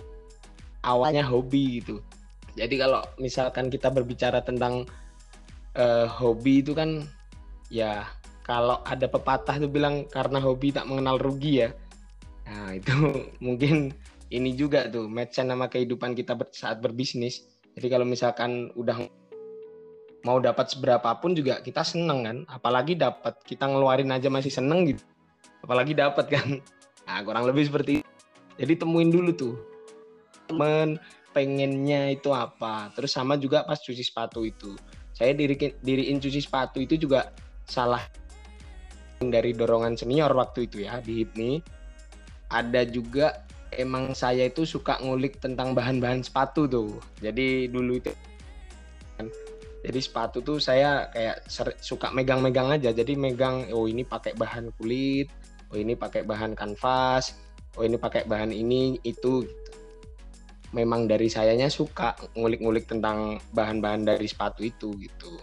awalnya 0.81 1.21
hobi 1.21 1.79
gitu. 1.79 2.01
Jadi 2.57 2.75
kalau 2.81 3.05
misalkan 3.21 3.69
kita 3.69 3.93
berbicara 3.93 4.41
tentang 4.41 4.89
e, 5.77 5.85
hobi 6.09 6.65
itu 6.65 6.73
kan 6.73 7.05
ya 7.69 8.01
kalau 8.43 8.83
ada 8.83 9.07
pepatah 9.07 9.55
tuh 9.55 9.71
bilang 9.71 10.03
karena 10.11 10.37
hobi 10.43 10.75
tak 10.75 10.85
mengenal 10.85 11.15
rugi 11.15 11.63
ya. 11.63 11.69
Nah 12.43 12.75
itu 12.75 12.91
mungkin 13.45 13.95
ini 14.29 14.51
juga 14.53 14.91
tuh 14.91 15.07
match 15.07 15.39
sama 15.39 15.71
kehidupan 15.71 16.13
kita 16.13 16.35
saat 16.51 16.83
berbisnis. 16.83 17.47
Jadi 17.73 17.87
kalau 17.89 18.05
misalkan 18.05 18.69
udah 18.75 18.99
mau 20.27 20.37
dapat 20.43 20.69
seberapa 20.75 21.07
pun 21.23 21.33
juga 21.33 21.63
kita 21.63 21.87
seneng 21.87 22.27
kan. 22.27 22.37
Apalagi 22.51 22.99
dapat 22.99 23.39
kita 23.47 23.63
ngeluarin 23.71 24.11
aja 24.11 24.27
masih 24.27 24.51
seneng 24.51 24.91
gitu. 24.91 25.03
Apalagi 25.63 25.95
dapat 25.95 26.27
kan. 26.29 26.47
Nah 27.03 27.19
kurang 27.19 27.43
lebih 27.43 27.67
seperti 27.67 27.99
itu. 27.99 28.07
jadi 28.55 28.79
temuin 28.79 29.11
dulu 29.11 29.35
tuh 29.35 29.59
temen 30.47 30.95
pengennya 31.35 32.15
itu 32.15 32.31
apa. 32.31 32.95
Terus 32.95 33.11
sama 33.11 33.35
juga 33.35 33.67
pas 33.67 33.75
cuci 33.75 33.99
sepatu 33.99 34.47
itu. 34.47 34.71
Saya 35.11 35.35
diri 35.35 35.59
diriin 35.83 36.23
cuci 36.23 36.39
sepatu 36.39 36.79
itu 36.79 36.95
juga 36.95 37.35
salah 37.67 38.07
dari 39.29 39.53
dorongan 39.53 39.95
senior 39.95 40.31
waktu 40.33 40.67
itu 40.67 40.83
ya 40.87 40.99
di 40.99 41.23
HIPMI. 41.23 41.51
Ada 42.51 42.83
juga 42.89 43.45
emang 43.73 44.17
saya 44.17 44.49
itu 44.49 44.65
suka 44.67 44.99
ngulik 44.99 45.39
tentang 45.39 45.77
bahan-bahan 45.77 46.25
sepatu 46.25 46.67
tuh. 46.67 46.97
Jadi 47.21 47.69
dulu 47.69 47.99
itu 48.01 48.11
jadi 49.83 49.99
sepatu 49.99 50.39
tuh 50.39 50.63
saya 50.63 51.11
kayak 51.11 51.43
suka 51.83 52.09
megang-megang 52.15 52.71
aja. 52.71 52.89
Jadi 52.95 53.19
megang 53.19 53.67
oh 53.75 53.85
ini 53.85 54.07
pakai 54.07 54.33
bahan 54.33 54.71
kulit 54.79 55.27
oh 55.73 55.77
ini 55.81 55.97
pakai 55.97 56.21
bahan 56.21 56.53
kanvas 56.53 57.33
oh 57.75 57.83
ini 57.83 57.97
pakai 57.97 58.29
bahan 58.29 58.53
ini 58.53 59.01
itu 59.01 59.41
gitu. 59.41 59.71
memang 60.77 61.09
dari 61.09 61.25
sayanya 61.29 61.69
suka 61.69 62.13
ngulik-ngulik 62.37 62.85
tentang 62.85 63.41
bahan-bahan 63.53 64.05
dari 64.05 64.29
sepatu 64.29 64.61
itu 64.61 64.93
gitu 65.01 65.41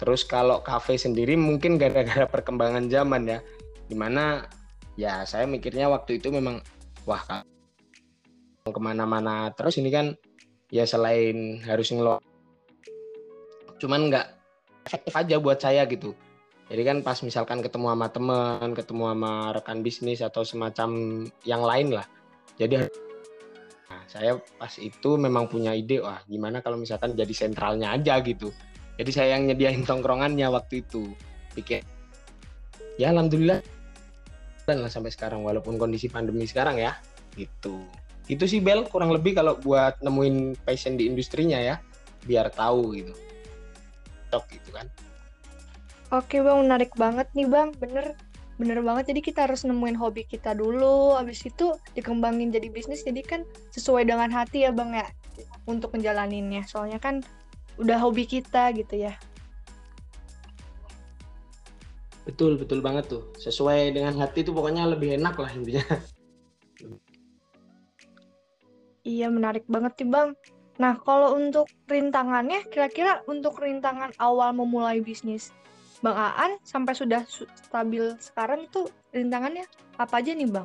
terus 0.00 0.24
kalau 0.24 0.64
kafe 0.64 0.96
sendiri 0.96 1.36
mungkin 1.36 1.76
gara-gara 1.76 2.24
perkembangan 2.24 2.88
zaman 2.88 3.28
ya. 3.28 3.38
Di 3.84 3.92
mana 3.92 4.48
ya 4.96 5.28
saya 5.28 5.44
mikirnya 5.44 5.92
waktu 5.92 6.16
itu 6.16 6.32
memang 6.32 6.64
wah 7.04 7.20
ke 8.64 8.80
mana-mana 8.80 9.50
terus 9.52 9.76
ini 9.76 9.90
kan 9.92 10.16
ya 10.70 10.86
selain 10.86 11.58
harus 11.66 11.90
ngelola 11.90 12.22
cuman 13.80 14.12
nggak 14.12 14.26
efektif 14.84 15.12
aja 15.16 15.36
buat 15.40 15.58
saya 15.58 15.88
gitu. 15.88 16.12
Jadi 16.70 16.82
kan 16.86 16.96
pas 17.02 17.18
misalkan 17.26 17.64
ketemu 17.64 17.90
sama 17.90 18.06
teman 18.12 18.68
ketemu 18.76 19.02
sama 19.10 19.32
rekan 19.56 19.82
bisnis 19.82 20.22
atau 20.22 20.46
semacam 20.46 20.90
yang 21.42 21.64
lain 21.64 21.98
lah. 21.98 22.06
Jadi 22.60 22.86
nah, 23.90 24.02
saya 24.06 24.38
pas 24.54 24.70
itu 24.78 25.10
memang 25.18 25.50
punya 25.50 25.74
ide 25.74 25.98
wah 25.98 26.22
gimana 26.30 26.62
kalau 26.62 26.78
misalkan 26.78 27.16
jadi 27.18 27.32
sentralnya 27.34 27.90
aja 27.90 28.22
gitu 28.22 28.54
jadi 29.00 29.10
saya 29.16 29.28
yang 29.40 29.48
nyediain 29.48 29.80
tongkrongannya 29.88 30.44
waktu 30.52 30.84
itu. 30.84 31.16
Pikir 31.56 31.80
ya 33.00 33.08
alhamdulillah. 33.16 33.64
Dan 34.68 34.84
lah 34.84 34.92
sampai 34.92 35.08
sekarang 35.08 35.40
walaupun 35.40 35.80
kondisi 35.80 36.12
pandemi 36.12 36.44
sekarang 36.44 36.76
ya 36.76 37.00
gitu. 37.32 37.80
Itu 38.28 38.44
sih 38.44 38.60
Bel 38.60 38.84
kurang 38.86 39.10
lebih 39.10 39.40
kalau 39.40 39.56
buat 39.56 39.98
nemuin 40.04 40.60
passion 40.62 41.00
di 41.00 41.08
industrinya 41.08 41.56
ya 41.56 41.80
biar 42.28 42.52
tahu 42.52 42.92
gitu. 43.00 43.16
Cocok 44.28 44.44
gitu 44.52 44.70
kan. 44.76 44.86
Oke 46.12 46.44
bang 46.44 46.60
menarik 46.60 46.92
banget 46.94 47.26
nih 47.32 47.48
bang. 47.48 47.72
Bener 47.80 48.12
bener 48.60 48.84
banget. 48.84 49.16
Jadi 49.16 49.24
kita 49.24 49.48
harus 49.48 49.64
nemuin 49.64 49.96
hobi 49.96 50.28
kita 50.28 50.52
dulu. 50.52 51.16
Habis 51.16 51.48
itu 51.48 51.72
dikembangin 51.96 52.52
jadi 52.52 52.68
bisnis. 52.68 53.02
Jadi 53.02 53.24
kan 53.24 53.48
sesuai 53.72 54.04
dengan 54.04 54.28
hati 54.28 54.68
ya 54.68 54.70
bang 54.76 54.92
ya 54.92 55.08
untuk 55.64 55.96
menjalaninnya. 55.96 56.68
Soalnya 56.68 57.00
kan 57.00 57.24
udah 57.80 57.96
hobi 57.96 58.28
kita 58.28 58.70
gitu 58.76 59.08
ya. 59.08 59.16
Betul 62.28 62.60
betul 62.60 62.84
banget 62.84 63.08
tuh. 63.08 63.24
Sesuai 63.40 63.96
dengan 63.96 64.14
hati 64.20 64.44
itu 64.44 64.52
pokoknya 64.52 64.86
lebih 64.86 65.16
enak 65.16 65.34
lah 65.40 65.50
intinya. 65.50 65.82
Iya 69.00 69.32
menarik 69.32 69.64
banget 69.66 69.96
sih 69.96 70.06
bang. 70.06 70.36
Nah, 70.80 70.96
kalau 70.96 71.36
untuk 71.36 71.68
rintangannya, 71.92 72.64
kira-kira 72.72 73.20
untuk 73.28 73.60
rintangan 73.60 74.16
awal 74.16 74.56
memulai 74.56 75.04
bisnis 75.04 75.52
Bang 76.00 76.16
Aan 76.16 76.56
sampai 76.64 76.96
sudah 76.96 77.20
stabil 77.68 78.16
sekarang 78.16 78.64
itu 78.64 78.88
rintangannya 79.12 79.68
apa 80.00 80.24
aja 80.24 80.32
nih 80.32 80.48
Bang? 80.48 80.64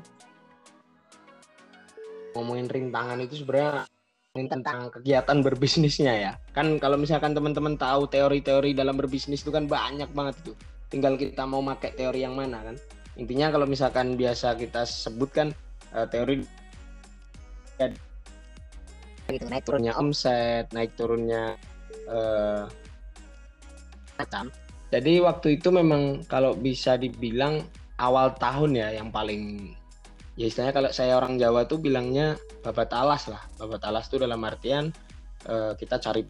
Ngomongin 2.32 2.72
rintangan 2.72 3.20
itu 3.20 3.44
sebenarnya 3.44 3.84
tentang 4.36 4.92
kegiatan 4.92 5.40
berbisnisnya 5.40 6.14
ya. 6.14 6.32
Kan 6.52 6.76
kalau 6.84 7.00
misalkan 7.00 7.32
teman-teman 7.32 7.80
tahu 7.80 8.12
teori-teori 8.12 8.76
dalam 8.76 9.00
berbisnis 9.00 9.48
itu 9.48 9.52
kan 9.56 9.64
banyak 9.64 10.12
banget 10.12 10.36
tuh. 10.44 10.56
Tinggal 10.92 11.16
kita 11.16 11.48
mau 11.48 11.64
pakai 11.64 11.96
teori 11.96 12.28
yang 12.28 12.36
mana 12.36 12.60
kan. 12.60 12.76
Intinya 13.16 13.48
kalau 13.48 13.64
misalkan 13.64 14.20
biasa 14.20 14.60
kita 14.60 14.84
sebutkan 14.84 15.56
uh, 15.96 16.04
teori 16.04 16.44
gitu 19.32 19.46
naik 19.50 19.66
turunnya 19.66 19.94
omset 19.98 20.70
naik 20.70 20.94
turunnya 20.94 21.58
uh, 22.06 22.70
macam 24.22 24.54
jadi 24.94 25.26
waktu 25.26 25.60
itu 25.60 25.74
memang 25.74 26.24
kalau 26.30 26.54
bisa 26.54 26.96
dibilang 26.96 27.66
awal 27.98 28.32
tahun 28.38 28.78
ya 28.78 28.88
yang 29.02 29.10
paling 29.10 29.74
ya 30.36 30.46
istilahnya 30.52 30.76
kalau 30.76 30.92
saya 30.92 31.16
orang 31.16 31.40
Jawa 31.40 31.64
tuh 31.68 31.80
bilangnya 31.80 32.36
babat 32.64 32.92
alas 32.92 33.32
lah. 33.32 33.42
Babat 33.60 33.82
alas 33.88 34.12
tuh 34.12 34.20
dalam 34.20 34.40
artian 34.44 34.92
uh, 35.48 35.74
kita 35.80 36.00
cari 36.00 36.24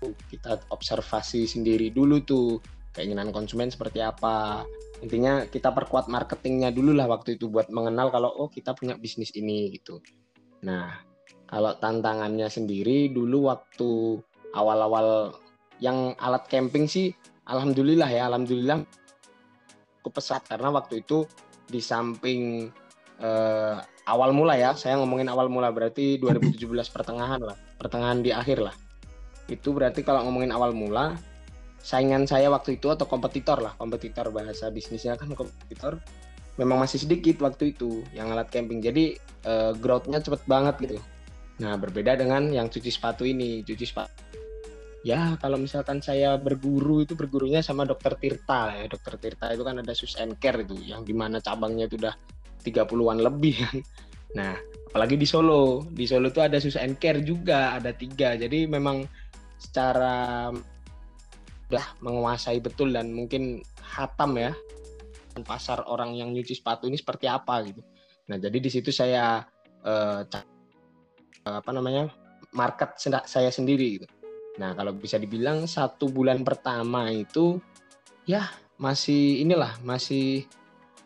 kita 0.00 0.64
observasi 0.72 1.44
sendiri 1.44 1.92
dulu 1.92 2.24
tuh 2.24 2.60
keinginan 2.92 3.32
konsumen 3.32 3.72
seperti 3.72 4.04
apa. 4.04 4.64
Intinya 5.00 5.48
kita 5.48 5.72
perkuat 5.72 6.12
marketingnya 6.12 6.72
dulu 6.72 6.92
lah 6.92 7.08
waktu 7.08 7.40
itu 7.40 7.48
buat 7.48 7.72
mengenal 7.72 8.12
kalau 8.12 8.32
oh 8.36 8.48
kita 8.52 8.76
punya 8.76 8.96
bisnis 9.00 9.32
ini 9.32 9.72
gitu. 9.80 10.00
Nah 10.64 11.00
kalau 11.48 11.72
tantangannya 11.80 12.46
sendiri 12.52 13.08
dulu 13.10 13.48
waktu 13.48 14.20
awal-awal 14.52 15.34
yang 15.80 16.12
alat 16.20 16.44
camping 16.52 16.84
sih 16.84 17.16
alhamdulillah 17.48 18.06
ya 18.12 18.28
alhamdulillah 18.28 18.84
cukup 20.00 20.20
pesat. 20.20 20.44
Karena 20.44 20.68
waktu 20.68 21.00
itu 21.00 21.24
di 21.70 21.80
samping 21.80 22.68
eh, 23.20 23.76
awal 24.08 24.32
mula 24.32 24.56
ya 24.56 24.72
saya 24.74 24.98
ngomongin 24.98 25.28
awal 25.30 25.46
mula 25.52 25.68
berarti 25.70 26.18
2017 26.18 26.66
pertengahan 26.90 27.40
lah 27.40 27.56
pertengahan 27.76 28.24
di 28.24 28.32
akhir 28.32 28.64
lah 28.64 28.74
itu 29.46 29.70
berarti 29.70 30.02
kalau 30.02 30.26
ngomongin 30.26 30.50
awal 30.50 30.72
mula 30.72 31.14
saingan 31.80 32.28
saya 32.28 32.52
waktu 32.52 32.76
itu 32.76 32.90
atau 32.92 33.04
kompetitor 33.04 33.60
lah 33.60 33.72
kompetitor 33.76 34.28
bahasa 34.32 34.68
bisnisnya 34.68 35.16
kan 35.16 35.32
kompetitor 35.32 36.00
memang 36.58 36.82
masih 36.82 37.00
sedikit 37.00 37.40
waktu 37.40 37.72
itu 37.72 38.04
yang 38.12 38.32
alat 38.32 38.52
camping 38.52 38.84
jadi 38.84 39.16
uh, 39.48 39.72
growth-nya 39.78 40.20
cepet 40.20 40.44
banget 40.44 40.76
gitu 40.84 41.00
Nah, 41.60 41.76
berbeda 41.76 42.16
dengan 42.16 42.48
yang 42.48 42.72
cuci 42.72 42.88
sepatu 42.88 43.28
ini. 43.28 43.60
Cuci 43.60 43.84
sepatu. 43.84 44.24
Ya, 45.00 45.36
kalau 45.40 45.56
misalkan 45.56 46.04
saya 46.04 46.36
berguru 46.36 47.04
itu 47.04 47.16
bergurunya 47.16 47.64
sama 47.64 47.88
dokter 47.88 48.16
Tirta 48.16 48.72
ya. 48.76 48.84
Dokter 48.88 49.16
Tirta 49.20 49.52
itu 49.52 49.64
kan 49.64 49.80
ada 49.80 49.92
sus 49.96 50.16
and 50.16 50.36
care 50.40 50.60
itu 50.60 50.76
yang 50.76 51.04
di 51.04 51.16
mana 51.16 51.40
cabangnya 51.40 51.88
itu 51.88 51.96
udah 52.00 52.12
30-an 52.60 53.18
lebih 53.20 53.54
kan. 53.64 53.76
Nah, 54.36 54.54
apalagi 54.92 55.16
di 55.18 55.26
Solo. 55.26 55.84
Di 55.90 56.04
Solo 56.06 56.30
itu 56.30 56.40
ada 56.44 56.60
sus 56.62 56.76
and 56.78 57.00
care 57.00 57.20
juga, 57.24 57.74
ada 57.74 57.90
tiga. 57.90 58.36
Jadi 58.36 58.68
memang 58.68 59.04
secara 59.60 60.48
udah 61.70 61.86
menguasai 62.02 62.58
betul 62.58 62.90
dan 62.90 63.14
mungkin 63.14 63.62
hatam 63.78 64.34
ya 64.34 64.50
pasar 65.46 65.86
orang 65.88 66.12
yang 66.18 66.34
nyuci 66.34 66.58
sepatu 66.58 66.90
ini 66.90 67.00
seperti 67.00 67.24
apa 67.24 67.64
gitu. 67.64 67.80
Nah, 68.28 68.36
jadi 68.36 68.58
di 68.60 68.68
situ 68.68 68.92
saya 68.92 69.40
uh, 69.86 70.20
apa 71.46 71.70
namanya 71.72 72.12
market 72.52 72.98
saya 73.24 73.48
sendiri 73.48 74.00
gitu. 74.00 74.06
Nah 74.58 74.74
kalau 74.74 74.92
bisa 74.92 75.16
dibilang 75.16 75.64
satu 75.64 76.10
bulan 76.10 76.42
pertama 76.42 77.08
itu 77.08 77.62
ya 78.26 78.50
masih 78.80 79.44
inilah 79.44 79.78
masih 79.86 80.44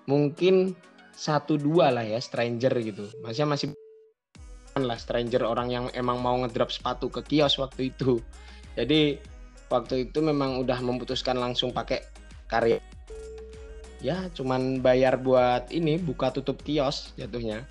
mungkin 0.08 0.72
satu 1.14 1.58
dua 1.58 1.90
lah 1.94 2.04
ya 2.04 2.18
stranger 2.18 2.74
gitu. 2.82 3.06
Masih 3.22 3.46
masih 3.46 3.68
lah 4.74 4.98
stranger 4.98 5.46
orang 5.46 5.70
yang 5.70 5.84
emang 5.94 6.18
mau 6.18 6.34
ngedrop 6.42 6.74
sepatu 6.74 7.06
ke 7.10 7.22
kios 7.22 7.58
waktu 7.62 7.94
itu. 7.94 8.18
Jadi 8.74 9.18
waktu 9.70 10.10
itu 10.10 10.18
memang 10.18 10.58
udah 10.62 10.78
memutuskan 10.82 11.38
langsung 11.38 11.70
pakai 11.70 12.02
karya. 12.50 12.82
Ya 14.04 14.28
cuman 14.36 14.84
bayar 14.84 15.16
buat 15.16 15.70
ini 15.72 15.96
buka 15.96 16.34
tutup 16.34 16.60
kios 16.60 17.14
jatuhnya 17.16 17.64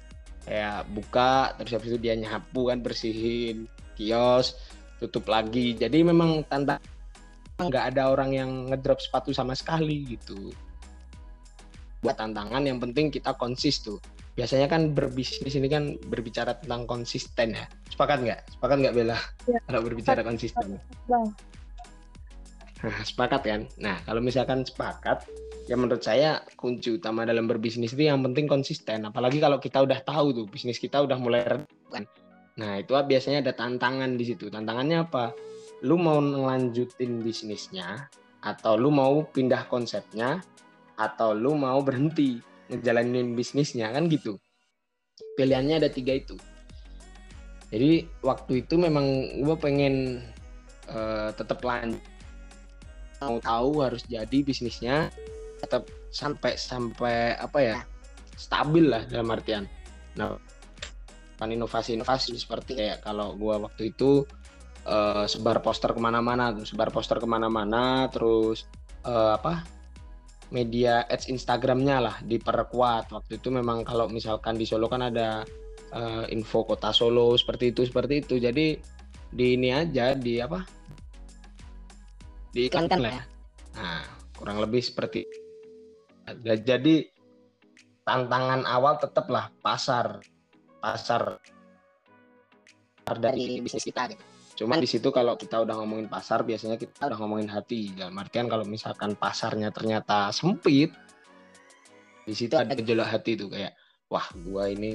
kayak 0.44 0.84
buka 0.92 1.56
terus 1.60 1.72
habis 1.80 1.90
itu 1.96 2.00
dia 2.00 2.16
nyapu 2.20 2.68
kan 2.68 2.84
bersihin 2.84 3.66
kios 3.96 4.60
tutup 5.00 5.28
lagi 5.32 5.76
jadi 5.76 6.04
memang 6.04 6.44
tanda 6.48 6.80
nggak 7.60 7.96
ada 7.96 8.12
orang 8.12 8.36
yang 8.36 8.50
ngedrop 8.68 9.00
sepatu 9.00 9.32
sama 9.32 9.56
sekali 9.56 10.04
gitu 10.16 10.52
buat 12.04 12.20
tantangan 12.20 12.68
yang 12.68 12.78
penting 12.84 13.10
kita 13.10 13.34
konsis 13.40 13.80
tuh. 13.80 13.98
Biasanya 14.36 14.68
kan 14.68 14.92
berbisnis 14.92 15.56
ini 15.56 15.72
kan 15.72 15.96
berbicara 16.10 16.60
tentang 16.60 16.84
konsisten 16.84 17.56
ya. 17.56 17.66
Sepakat 17.88 18.22
nggak? 18.22 18.40
Sepakat 18.60 18.78
nggak 18.84 18.94
Bella? 18.94 19.18
Ya. 19.48 19.60
kalau 19.70 19.82
berbicara 19.82 20.22
konsisten. 20.22 20.78
Bang. 21.08 21.32
Nah, 22.84 23.00
sepakat 23.00 23.42
kan? 23.48 23.62
Nah 23.80 23.96
kalau 24.04 24.20
misalkan 24.20 24.68
sepakat 24.68 25.24
ya 25.72 25.80
menurut 25.80 26.04
saya 26.04 26.44
kunci 26.60 27.00
utama 27.00 27.24
dalam 27.24 27.48
berbisnis 27.48 27.96
itu 27.96 28.12
yang 28.12 28.20
penting 28.20 28.50
konsisten. 28.50 29.08
Apalagi 29.08 29.40
kalau 29.40 29.62
kita 29.62 29.80
udah 29.80 30.04
tahu 30.04 30.36
tuh 30.36 30.46
bisnis 30.52 30.82
kita 30.82 31.00
udah 31.00 31.16
mulai 31.16 31.48
kan. 31.88 32.04
Nah 32.60 32.84
itu 32.84 32.92
biasanya 32.92 33.40
ada 33.40 33.54
tantangan 33.56 34.20
di 34.20 34.26
situ. 34.28 34.52
Tantangannya 34.52 35.08
apa? 35.08 35.32
Lu 35.88 35.96
mau 35.96 36.20
ngelanjutin 36.20 37.24
bisnisnya 37.24 38.12
atau 38.44 38.76
lu 38.76 38.92
mau 38.92 39.24
pindah 39.32 39.72
konsepnya 39.72 40.44
atau 40.98 41.34
lu 41.34 41.58
mau 41.58 41.82
berhenti 41.82 42.40
ngejalanin 42.70 43.34
bisnisnya 43.34 43.90
kan 43.92 44.10
gitu. 44.10 44.38
Pilihannya 45.38 45.82
ada 45.84 45.90
tiga 45.90 46.18
itu. 46.18 46.38
Jadi 47.74 48.06
waktu 48.22 48.66
itu 48.66 48.78
memang 48.78 49.06
gue 49.42 49.56
pengen 49.58 50.22
uh, 50.90 51.34
tetap 51.34 51.66
lanjut. 51.66 52.02
Mau 53.24 53.40
tahu 53.42 53.82
harus 53.82 54.06
jadi 54.06 54.46
bisnisnya 54.46 55.10
tetap 55.64 55.88
sampai 56.12 56.60
sampai 56.60 57.34
apa 57.40 57.60
ya 57.64 57.78
stabil 58.38 58.90
lah 58.90 59.02
dalam 59.10 59.32
artian. 59.34 59.66
Nah 60.14 60.38
kan 61.38 61.50
inovasi-inovasi 61.50 62.38
seperti 62.38 62.78
kayak 62.78 63.02
kalau 63.02 63.34
gue 63.34 63.56
waktu 63.58 63.90
itu 63.90 64.24
uh, 64.86 65.26
sebar 65.26 65.60
poster 65.60 65.92
ke 65.92 66.00
mana-mana 66.00 66.54
sebar 66.64 66.94
poster 66.94 67.18
ke 67.20 67.28
mana-mana 67.28 68.08
terus 68.08 68.70
uh, 69.04 69.36
apa 69.36 69.66
media 70.54 71.04
ads 71.10 71.28
Instagramnya 71.28 71.98
lah 72.00 72.16
diperkuat. 72.24 73.10
Waktu 73.10 73.42
itu 73.42 73.50
memang 73.50 73.82
kalau 73.82 74.08
misalkan 74.08 74.56
di 74.56 74.70
Solo 74.70 74.86
kan 74.86 75.02
ada 75.02 75.42
uh, 75.92 76.24
info 76.30 76.64
kota 76.64 76.94
Solo 76.94 77.34
seperti 77.34 77.74
itu 77.74 77.84
seperti 77.90 78.22
itu. 78.22 78.38
Jadi 78.38 78.78
di 79.34 79.58
ini 79.58 79.74
aja 79.74 80.14
di 80.14 80.38
apa? 80.38 80.62
Diiklankan 82.54 83.00
lah. 83.02 83.12
ya. 83.18 83.24
Nah 83.82 84.06
kurang 84.38 84.62
lebih 84.62 84.84
seperti 84.84 85.26
jadi 86.44 87.08
tantangan 88.04 88.68
awal 88.68 89.00
tetaplah 89.00 89.52
pasar 89.64 90.20
pasar 90.84 91.40
dari 93.20 93.60
bisnis 93.60 93.88
kita 93.88 94.12
gitu 94.12 94.33
Cuma 94.54 94.78
di 94.78 94.86
situ 94.86 95.10
kalau 95.10 95.34
kita 95.34 95.66
udah 95.66 95.82
ngomongin 95.82 96.06
pasar, 96.06 96.46
biasanya 96.46 96.78
kita 96.78 97.10
udah 97.10 97.18
ngomongin 97.18 97.50
hati. 97.50 97.90
Dalam 97.98 98.14
artian 98.22 98.46
kalau 98.46 98.62
misalkan 98.64 99.18
pasarnya 99.18 99.74
ternyata 99.74 100.30
sempit, 100.30 100.94
di 102.24 102.34
situ 102.38 102.54
ada 102.54 102.78
gejolak 102.78 103.10
hati 103.10 103.34
tuh 103.34 103.50
kayak, 103.50 103.74
wah 104.14 104.30
gua 104.46 104.70
ini 104.70 104.94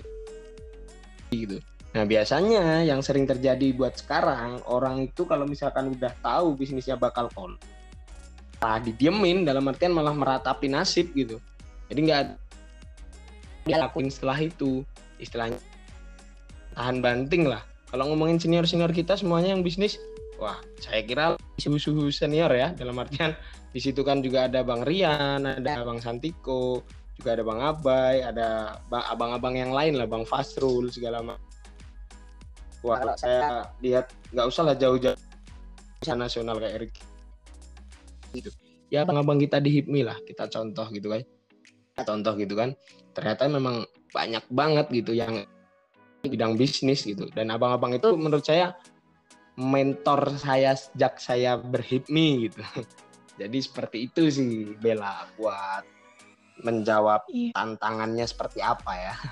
gitu. 1.35 1.59
Nah 1.93 2.07
biasanya 2.07 2.87
yang 2.87 3.03
sering 3.03 3.27
terjadi 3.27 3.75
buat 3.75 3.99
sekarang 3.99 4.63
orang 4.71 5.11
itu 5.11 5.27
kalau 5.27 5.45
misalkan 5.45 5.91
udah 5.91 6.13
tahu 6.23 6.55
bisnisnya 6.55 6.95
bakal 6.95 7.27
kol, 7.35 7.53
ah 8.63 8.79
didiemin 8.79 9.43
dalam 9.43 9.67
artian 9.67 9.93
malah 9.93 10.15
meratapi 10.15 10.71
nasib 10.71 11.11
gitu. 11.19 11.43
Jadi 11.91 12.01
nggak 12.07 12.23
dia 13.69 13.77
lakuin 13.83 14.09
setelah 14.09 14.39
itu 14.41 14.87
istilahnya 15.19 15.61
tahan 16.73 17.03
banting 17.03 17.45
lah 17.51 17.61
kalau 17.89 18.13
ngomongin 18.13 18.37
senior-senior 18.37 18.93
kita 18.93 19.17
semuanya 19.17 19.57
yang 19.57 19.65
bisnis, 19.65 19.97
wah 20.37 20.61
saya 20.79 21.01
kira 21.05 21.35
suhu-suhu 21.57 22.13
senior 22.13 22.53
ya 22.53 22.77
dalam 22.77 23.01
artian 23.01 23.33
di 23.73 23.81
situ 23.81 24.05
kan 24.05 24.21
juga 24.21 24.49
ada 24.49 24.61
Bang 24.65 24.85
Rian, 24.85 25.45
ada 25.45 25.85
Bang 25.85 26.01
Santiko, 26.01 26.85
juga 27.19 27.35
ada 27.35 27.43
Bang 27.45 27.61
Abai, 27.65 28.23
ada 28.23 28.79
abang-abang 28.89 29.59
yang 29.59 29.73
lain 29.75 29.99
lah 29.99 30.07
Bang 30.07 30.29
Fasrul 30.29 30.89
segala 30.93 31.21
macam. 31.25 31.43
Wah, 32.87 33.03
kalau 33.03 33.17
saya 33.19 33.67
lihat 33.83 34.15
nggak 34.31 34.47
usah 34.47 34.63
lah 34.71 34.77
jauh-jauh 34.79 35.19
nasional 36.15 36.63
kayak 36.63 36.75
Erik. 36.79 36.93
Gitu. 38.31 38.55
Ya 38.89 39.03
abang-abang 39.03 39.43
kita 39.43 39.59
di 39.59 39.75
HIPMI 39.75 40.07
lah, 40.07 40.17
kita 40.23 40.47
contoh 40.47 40.87
gitu 40.95 41.11
kan. 41.11 41.27
Contoh 42.07 42.39
gitu 42.39 42.55
kan. 42.55 42.79
Ternyata 43.19 43.51
memang 43.51 43.83
banyak 44.15 44.47
banget 44.55 44.87
gitu 44.95 45.13
yang 45.19 45.43
bidang 46.23 46.59
bisnis 46.59 47.07
gitu. 47.07 47.31
Dan 47.31 47.55
abang-abang 47.55 47.95
itu 47.95 48.15
menurut 48.19 48.45
saya 48.47 48.75
mentor 49.59 50.39
saya 50.39 50.79
sejak 50.79 51.19
saya 51.19 51.59
berhipmi 51.59 52.49
gitu. 52.49 52.63
Jadi 53.43 53.59
seperti 53.63 54.11
itu 54.11 54.23
sih 54.31 54.75
Bella 54.79 55.27
buat 55.39 55.87
menjawab 56.63 57.27
iya. 57.31 57.55
tantangannya 57.55 58.27
seperti 58.27 58.63
apa 58.63 58.93
ya. 58.95 59.17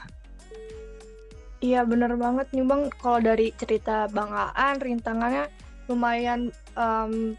Iya 1.64 1.88
bener 1.88 2.12
banget 2.20 2.52
nih 2.52 2.68
bang. 2.68 2.92
Kalau 3.00 3.16
dari 3.16 3.48
cerita 3.56 4.12
bang 4.12 4.28
Aan 4.28 4.76
rintangannya 4.76 5.48
lumayan 5.88 6.52
um, 6.76 7.32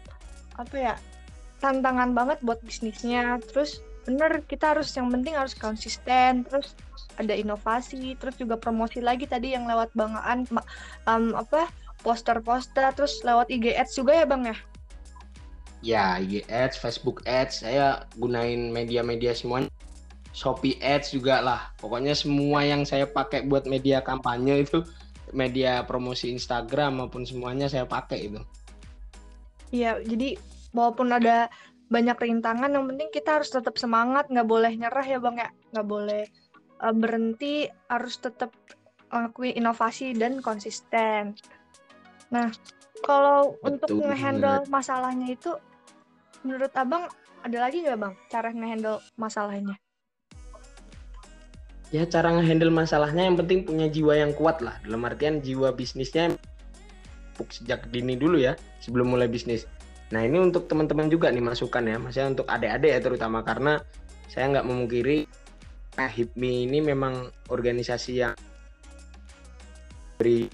apa 0.58 0.74
ya 0.74 0.94
tantangan 1.62 2.18
banget 2.18 2.42
buat 2.42 2.58
bisnisnya. 2.66 3.38
Terus 3.46 3.78
bener 4.02 4.42
kita 4.50 4.74
harus 4.74 4.90
yang 4.98 5.06
penting 5.14 5.38
harus 5.38 5.54
konsisten. 5.54 6.42
Terus 6.50 6.74
ada 7.18 7.34
inovasi 7.34 8.14
terus 8.16 8.38
juga 8.38 8.54
promosi 8.56 9.02
lagi 9.02 9.26
tadi 9.26 9.52
yang 9.52 9.66
lewat 9.66 9.90
bangaan 9.92 10.46
um, 11.10 11.34
apa 11.34 11.66
poster-poster 12.06 12.94
terus 12.94 13.20
lewat 13.26 13.50
IG 13.50 13.74
Ads 13.74 13.92
juga 13.98 14.14
ya 14.14 14.24
bang 14.24 14.42
ya? 14.54 14.56
Ya 15.82 16.04
IG 16.22 16.46
Ads 16.46 16.78
Facebook 16.78 17.26
Ads 17.26 17.66
saya 17.66 18.06
gunain 18.18 18.70
media-media 18.70 19.34
semuanya 19.34 19.70
Shopee 20.38 20.78
Ads 20.78 21.10
juga 21.10 21.42
lah. 21.42 21.74
Pokoknya 21.82 22.14
semua 22.14 22.62
yang 22.62 22.86
saya 22.86 23.10
pakai 23.10 23.50
buat 23.50 23.66
media 23.66 23.98
kampanye 23.98 24.62
itu 24.62 24.86
media 25.34 25.82
promosi 25.82 26.30
Instagram 26.30 27.02
maupun 27.02 27.26
semuanya 27.26 27.66
saya 27.66 27.84
pakai 27.84 28.30
itu. 28.30 28.40
Iya 29.74 29.98
jadi 30.00 30.38
walaupun 30.72 31.10
ada 31.12 31.50
banyak 31.88 32.16
rintangan 32.20 32.70
yang 32.70 32.84
penting 32.86 33.08
kita 33.10 33.40
harus 33.40 33.50
tetap 33.50 33.74
semangat 33.80 34.28
nggak 34.28 34.46
boleh 34.46 34.72
nyerah 34.78 35.04
ya 35.04 35.18
bang 35.18 35.36
ya? 35.42 35.48
Nggak 35.74 35.86
boleh 35.88 36.22
uh, 36.82 36.94
berhenti 36.94 37.66
harus 37.90 38.18
tetap 38.18 38.54
lakuin 39.08 39.56
inovasi 39.56 40.12
dan 40.12 40.44
konsisten. 40.44 41.32
Nah, 42.28 42.52
kalau 43.00 43.56
Betul, 43.56 43.66
untuk 43.72 43.88
ngehandle 44.04 44.68
masalahnya 44.68 45.32
itu, 45.32 45.56
menurut 46.44 46.72
abang 46.76 47.08
ada 47.42 47.58
lagi 47.58 47.86
nggak 47.86 47.98
bang 47.98 48.14
cara 48.28 48.48
ngehandle 48.52 48.98
masalahnya? 49.16 49.76
Ya 51.88 52.04
cara 52.04 52.36
ngehandle 52.36 52.68
masalahnya 52.68 53.24
yang 53.24 53.40
penting 53.40 53.64
punya 53.64 53.88
jiwa 53.88 54.12
yang 54.18 54.36
kuat 54.36 54.60
lah. 54.60 54.76
Dalam 54.84 55.08
artian 55.08 55.40
jiwa 55.40 55.72
bisnisnya 55.72 56.36
sejak 57.38 57.86
dini 57.94 58.18
dulu 58.18 58.36
ya 58.36 58.58
sebelum 58.82 59.14
mulai 59.14 59.30
bisnis. 59.30 59.64
Nah 60.10 60.26
ini 60.26 60.42
untuk 60.42 60.66
teman-teman 60.66 61.06
juga 61.08 61.30
nih 61.30 61.40
masukan 61.40 61.84
ya, 61.86 61.96
maksudnya 61.96 62.28
untuk 62.34 62.46
adik-adik 62.50 62.90
ya 62.92 63.00
terutama 63.00 63.40
karena 63.46 63.78
saya 64.26 64.50
nggak 64.52 64.66
memungkiri 64.66 65.27
Nah, 65.98 66.06
HIPMI 66.06 66.70
ini 66.70 66.78
memang 66.78 67.26
organisasi 67.50 68.22
yang 68.22 68.34
beri 70.14 70.46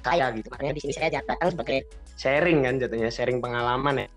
kaya 0.00 0.32
gitu. 0.32 0.48
Makanya 0.48 0.72
di 0.72 0.80
sini 0.80 0.94
saya 0.96 1.20
datang 1.20 1.36
sebagai 1.52 1.84
sharing 2.16 2.64
kan 2.64 2.80
jatuhnya, 2.80 3.12
sharing 3.12 3.44
pengalaman 3.44 4.06
ya. 4.06 4.08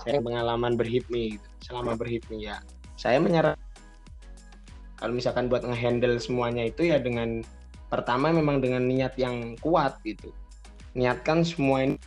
Sharing 0.00 0.24
pengalaman 0.24 0.80
berhipmi 0.80 1.36
gitu. 1.36 1.46
Selama 1.68 1.92
berhipmi 1.92 2.48
ya. 2.48 2.64
Saya 2.96 3.20
menyarankan 3.20 3.60
kalau 5.02 5.18
misalkan 5.18 5.50
buat 5.50 5.66
ngehandle 5.66 6.22
semuanya 6.22 6.70
itu 6.70 6.86
ya 6.86 7.02
dengan 7.02 7.42
pertama 7.90 8.30
memang 8.30 8.62
dengan 8.62 8.86
niat 8.86 9.18
yang 9.18 9.58
kuat 9.58 9.98
gitu. 10.06 10.30
Niatkan 10.94 11.42
semua 11.42 11.84
ini 11.84 11.98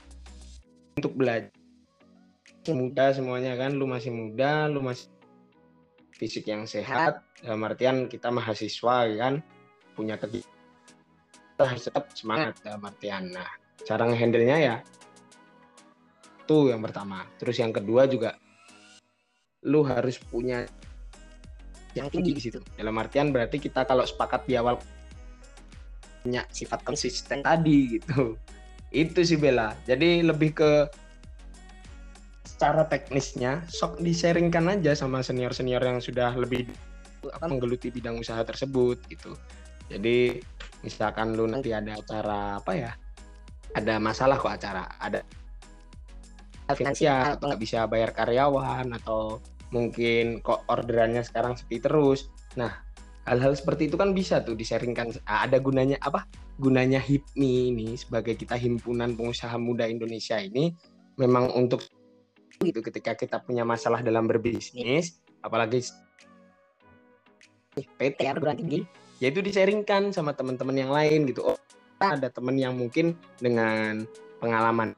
untuk 0.96 1.12
belajar. 1.14 1.52
Muda 2.66 3.14
semuanya 3.14 3.54
kan, 3.62 3.78
lu 3.78 3.86
masih 3.86 4.10
muda, 4.10 4.66
lu 4.66 4.82
masih 4.82 5.06
fisik 6.16 6.48
yang 6.48 6.64
sehat 6.64 7.22
dalam 7.44 7.62
artian 7.68 8.08
kita 8.08 8.32
mahasiswa 8.32 9.06
kan? 9.20 9.44
Punya 9.96 10.16
kegiatan 10.20 10.52
harus 11.60 11.88
tetap 11.88 12.12
semangat 12.16 12.60
dalam 12.64 12.84
artian. 12.84 13.32
Nah 13.32 13.48
cara 13.86 14.08
ngehandle-nya 14.08 14.58
ya 14.60 14.76
itu 16.46 16.70
yang 16.70 16.82
pertama. 16.86 17.26
Terus 17.42 17.58
yang 17.58 17.74
kedua 17.74 18.06
juga 18.06 18.38
lu 19.66 19.82
harus 19.82 20.22
punya 20.22 20.62
yang 21.98 22.12
tinggi 22.14 22.38
di 22.38 22.42
situ. 22.42 22.62
Dalam 22.78 22.94
artian 23.02 23.34
berarti 23.34 23.58
kita 23.58 23.88
kalau 23.90 24.06
sepakat 24.06 24.46
di 24.46 24.54
awal 24.60 24.78
punya 26.22 26.46
sifat 26.54 26.86
konsisten 26.86 27.42
tadi 27.42 27.98
gitu. 27.98 28.38
Itu 28.94 29.26
sih 29.26 29.42
Bella. 29.42 29.74
Jadi 29.90 30.22
lebih 30.22 30.54
ke 30.54 30.72
secara 32.56 32.88
teknisnya 32.88 33.68
sok 33.68 34.00
disaringkan 34.00 34.80
aja 34.80 34.96
sama 34.96 35.20
senior-senior 35.20 35.84
yang 35.84 36.00
sudah 36.00 36.32
lebih 36.40 36.72
apa 37.28 37.52
menggeluti 37.52 37.92
bidang 37.92 38.16
usaha 38.16 38.40
tersebut 38.48 38.96
gitu. 39.12 39.36
Jadi 39.92 40.40
misalkan 40.88 41.36
lu 41.36 41.44
nanti 41.52 41.76
ada 41.76 42.00
acara 42.00 42.64
apa 42.64 42.72
ya? 42.72 42.92
Ada 43.76 44.00
masalah 44.00 44.40
kok 44.40 44.56
acara, 44.56 44.88
ada 45.04 45.20
finansial 46.80 47.36
atau 47.36 47.52
nggak 47.52 47.60
bisa 47.60 47.84
bayar 47.92 48.16
karyawan 48.16 48.88
atau 49.04 49.44
mungkin 49.76 50.40
kok 50.40 50.64
orderannya 50.72 51.28
sekarang 51.28 51.60
sepi 51.60 51.84
terus. 51.84 52.32
Nah, 52.56 52.72
hal-hal 53.28 53.52
seperti 53.52 53.92
itu 53.92 54.00
kan 54.00 54.16
bisa 54.16 54.40
tuh 54.48 54.56
disaringkan. 54.56 55.12
Ada 55.28 55.60
gunanya 55.60 56.00
apa? 56.00 56.24
Gunanya 56.56 57.04
HIPMI 57.04 57.76
ini 57.76 58.00
sebagai 58.00 58.40
kita 58.40 58.56
himpunan 58.56 59.12
pengusaha 59.20 59.60
muda 59.60 59.84
Indonesia 59.92 60.40
ini 60.40 60.72
memang 61.20 61.52
untuk 61.52 61.84
gitu 62.62 62.80
ketika 62.80 63.18
kita 63.18 63.38
punya 63.44 63.68
masalah 63.68 64.00
dalam 64.00 64.30
berbisnis 64.30 65.20
apalagi 65.44 65.84
PT 67.76 68.20
perguruan 68.20 68.56
tinggi 68.56 68.88
ya 69.20 69.32
itu 69.32 69.44
disaringkan 69.44 70.16
sama 70.16 70.32
teman-teman 70.32 70.76
yang 70.76 70.92
lain 70.92 71.28
gitu 71.28 71.56
oh 71.56 71.60
ada 72.00 72.28
teman 72.28 72.56
yang 72.60 72.76
mungkin 72.76 73.16
dengan 73.40 74.04
pengalaman 74.40 74.96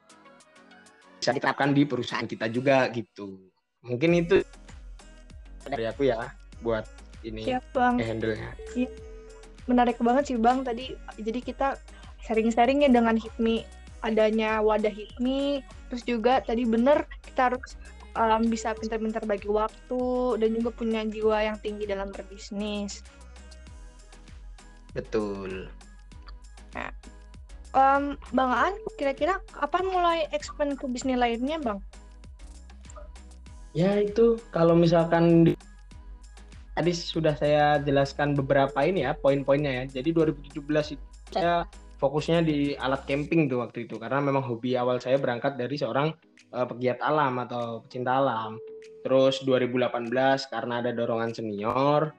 bisa 1.18 1.34
diterapkan 1.34 1.74
di 1.74 1.82
perusahaan 1.84 2.24
kita 2.24 2.46
juga 2.48 2.86
gitu. 2.94 3.36
Mungkin 3.82 4.10
itu 4.16 4.40
dari 5.66 5.84
aku 5.84 6.08
ya 6.08 6.30
buat 6.62 6.86
ini 7.26 7.44
Siap 7.44 7.64
bang. 7.74 7.94
handle-nya. 7.98 8.50
Menarik 9.68 10.00
banget 10.00 10.32
sih 10.32 10.38
bang 10.38 10.64
tadi. 10.64 10.94
Jadi 11.18 11.40
kita 11.42 11.76
sharing-sharing 12.24 12.86
ya 12.86 12.90
dengan 12.90 13.18
HIPMI 13.18 13.66
adanya 14.02 14.60
wadah 14.62 14.92
HIPMI. 14.92 15.62
Terus 15.90 16.02
juga 16.04 16.40
tadi 16.44 16.68
bener 16.68 17.06
kita 17.24 17.52
harus 17.52 17.78
um, 18.18 18.46
bisa 18.50 18.74
pintar-pintar 18.74 19.24
bagi 19.24 19.48
waktu 19.48 20.38
dan 20.42 20.50
juga 20.54 20.70
punya 20.74 21.06
jiwa 21.06 21.38
yang 21.52 21.56
tinggi 21.62 21.86
dalam 21.86 22.10
berbisnis. 22.10 23.02
Betul. 24.92 25.70
Um, 27.76 28.16
bang 28.32 28.50
Aan, 28.50 28.74
kira-kira 28.96 29.44
kapan 29.52 29.84
mulai 29.92 30.18
expand 30.32 30.74
ke 30.80 30.88
bisnis 30.88 31.20
lainnya 31.20 31.60
bang? 31.60 31.78
Ya 33.76 34.00
itu 34.00 34.40
kalau 34.50 34.72
misalkan 34.72 35.52
di- 35.52 35.60
tadi 36.72 36.92
sudah 36.96 37.36
saya 37.36 37.76
jelaskan 37.84 38.32
beberapa 38.32 38.80
ini 38.82 39.04
ya 39.04 39.12
poin-poinnya 39.12 39.84
ya. 39.84 40.00
Jadi 40.00 40.16
2017 40.16 40.96
itu 40.96 41.04
saya 41.28 41.68
fokusnya 41.98 42.46
di 42.46 42.78
alat 42.78 43.04
camping 43.04 43.50
tuh 43.50 43.60
waktu 43.60 43.90
itu 43.90 43.98
karena 43.98 44.22
memang 44.22 44.46
hobi 44.46 44.78
awal 44.78 45.02
saya 45.02 45.18
berangkat 45.18 45.58
dari 45.58 45.74
seorang 45.74 46.14
eh, 46.54 46.66
pegiat 46.66 47.02
alam 47.02 47.42
atau 47.42 47.82
pecinta 47.84 48.22
alam. 48.22 48.56
Terus 49.02 49.42
2018 49.42 50.10
karena 50.50 50.74
ada 50.82 50.90
dorongan 50.94 51.34
senior, 51.34 52.14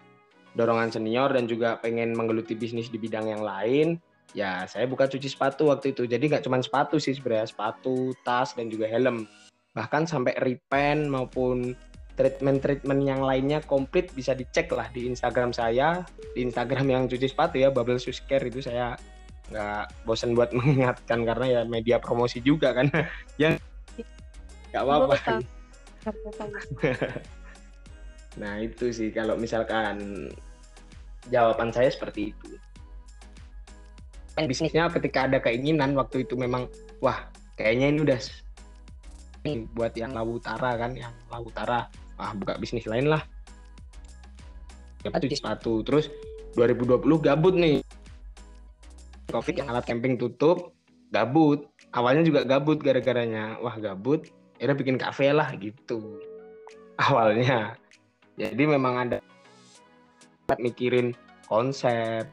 dorongan 0.56 0.92
senior 0.92 1.32
dan 1.32 1.48
juga 1.48 1.80
pengen 1.80 2.12
menggeluti 2.12 2.54
bisnis 2.56 2.92
di 2.92 3.00
bidang 3.00 3.32
yang 3.32 3.44
lain, 3.44 4.00
ya 4.36 4.68
saya 4.68 4.86
buka 4.86 5.08
cuci 5.08 5.28
sepatu 5.32 5.72
waktu 5.72 5.96
itu. 5.96 6.04
Jadi 6.06 6.28
nggak 6.28 6.44
cuma 6.44 6.60
sepatu 6.60 7.00
sih 7.00 7.16
sebenarnya, 7.16 7.52
sepatu, 7.52 8.12
tas 8.28 8.54
dan 8.56 8.68
juga 8.68 8.88
helm. 8.92 9.26
Bahkan 9.76 10.10
sampai 10.10 10.36
repaint 10.44 11.08
maupun 11.08 11.78
treatment-treatment 12.20 13.00
yang 13.08 13.24
lainnya 13.24 13.64
komplit 13.64 14.12
bisa 14.12 14.36
dicek 14.36 14.68
lah 14.76 14.92
di 14.92 15.08
Instagram 15.08 15.56
saya, 15.56 16.04
di 16.36 16.44
Instagram 16.44 16.92
yang 16.92 17.04
cuci 17.08 17.32
sepatu 17.32 17.56
ya, 17.56 17.72
Bubble 17.72 17.96
Shoes 17.96 18.20
Care 18.28 18.44
itu 18.44 18.60
saya 18.60 19.00
nggak 19.50 20.06
bosan 20.06 20.38
buat 20.38 20.54
mengingatkan 20.58 21.26
karena 21.26 21.46
ya 21.50 21.62
media 21.66 21.98
promosi 21.98 22.42
juga 22.42 22.74
kan, 22.74 22.90
ya 23.42 23.58
nggak 24.72 24.84
apa-apa. 24.86 25.16
Nah 28.40 28.62
itu 28.62 28.94
sih 28.94 29.12
kalau 29.12 29.36
misalkan 29.36 30.30
jawaban 31.28 31.76
saya 31.76 31.92
seperti 31.92 32.32
itu. 32.32 32.56
Dan 34.38 34.48
bisnisnya 34.48 34.88
ketika 34.88 35.28
ada 35.28 35.44
keinginan 35.44 35.92
waktu 36.00 36.24
itu 36.24 36.40
memang 36.40 36.72
wah 37.04 37.28
kayaknya 37.60 37.92
ini 37.92 38.00
udah 38.08 38.20
ini 39.44 39.68
buat 39.76 39.92
yang 39.98 40.16
Lawu 40.16 40.40
Utara 40.40 40.80
kan, 40.80 40.96
yang 40.96 41.12
Lawu 41.28 41.52
Utara 41.52 41.92
wah 42.16 42.32
buka 42.32 42.56
bisnis 42.56 42.88
lain 42.88 43.12
lah. 43.12 43.20
Cuci 45.04 45.36
sepatu 45.36 45.84
terus 45.84 46.08
2020 46.56 47.04
gabut 47.20 47.56
nih. 47.56 47.84
Covid 49.30 49.56
yang 49.62 49.70
alat 49.70 49.86
camping 49.86 50.18
tutup, 50.18 50.74
gabut. 51.14 51.70
Awalnya 51.94 52.26
juga 52.26 52.42
gabut 52.46 52.82
gara-garanya. 52.82 53.62
Wah 53.62 53.78
gabut, 53.78 54.30
akhirnya 54.58 54.76
bikin 54.78 54.98
kafe 54.98 55.30
lah 55.30 55.54
gitu. 55.58 56.20
Awalnya. 57.10 57.78
Jadi 58.36 58.64
memang 58.66 58.96
ada 58.98 59.18
mikirin 60.58 61.14
konsep, 61.46 62.26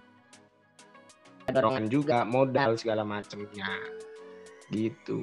dorongan 1.53 1.87
juga, 1.93 2.25
modal 2.25 2.81
segala 2.81 3.05
macamnya. 3.05 3.69
Gitu. 4.73 5.23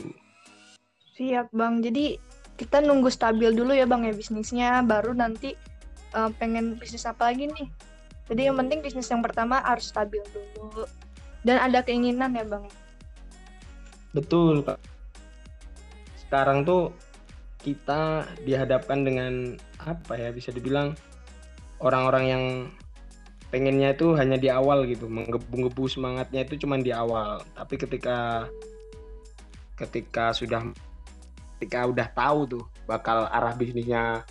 Siap 1.18 1.50
bang. 1.52 1.82
Jadi 1.82 2.18
kita 2.56 2.86
nunggu 2.86 3.10
stabil 3.10 3.52
dulu 3.52 3.74
ya 3.74 3.90
bang 3.90 4.06
ya 4.06 4.14
bisnisnya, 4.14 4.86
baru 4.86 5.18
nanti 5.18 5.58
uh, 6.14 6.30
pengen 6.38 6.78
bisnis 6.78 7.10
apa 7.10 7.34
lagi 7.34 7.50
nih. 7.50 7.68
Jadi 8.30 8.42
yang 8.48 8.56
penting 8.56 8.80
bisnis 8.80 9.12
yang 9.12 9.20
pertama 9.20 9.60
harus 9.62 9.92
stabil 9.92 10.24
dulu 10.32 10.88
dan 11.44 11.60
ada 11.60 11.84
keinginan 11.84 12.36
ya 12.36 12.44
bang. 12.48 12.66
Betul, 14.16 14.64
Kak. 14.64 14.80
Sekarang 16.18 16.64
tuh 16.64 16.96
kita 17.64 18.28
dihadapkan 18.44 19.08
dengan 19.08 19.56
apa 19.80 20.20
ya 20.20 20.30
bisa 20.36 20.52
dibilang 20.52 20.96
orang-orang 21.80 22.26
yang 22.28 22.44
pengennya 23.54 23.94
itu 23.94 24.18
hanya 24.18 24.36
di 24.40 24.50
awal 24.50 24.84
gitu, 24.90 25.06
menggebu-gebu 25.06 25.86
semangatnya 25.86 26.44
itu 26.48 26.64
cuma 26.64 26.80
di 26.80 26.90
awal. 26.90 27.44
Tapi 27.54 27.76
ketika 27.78 28.50
ketika 29.78 30.34
sudah 30.34 30.64
ketika 31.58 31.86
udah 31.86 32.08
tahu 32.12 32.40
tuh 32.50 32.66
bakal 32.90 33.30
arah 33.30 33.54
bisnisnya 33.56 34.26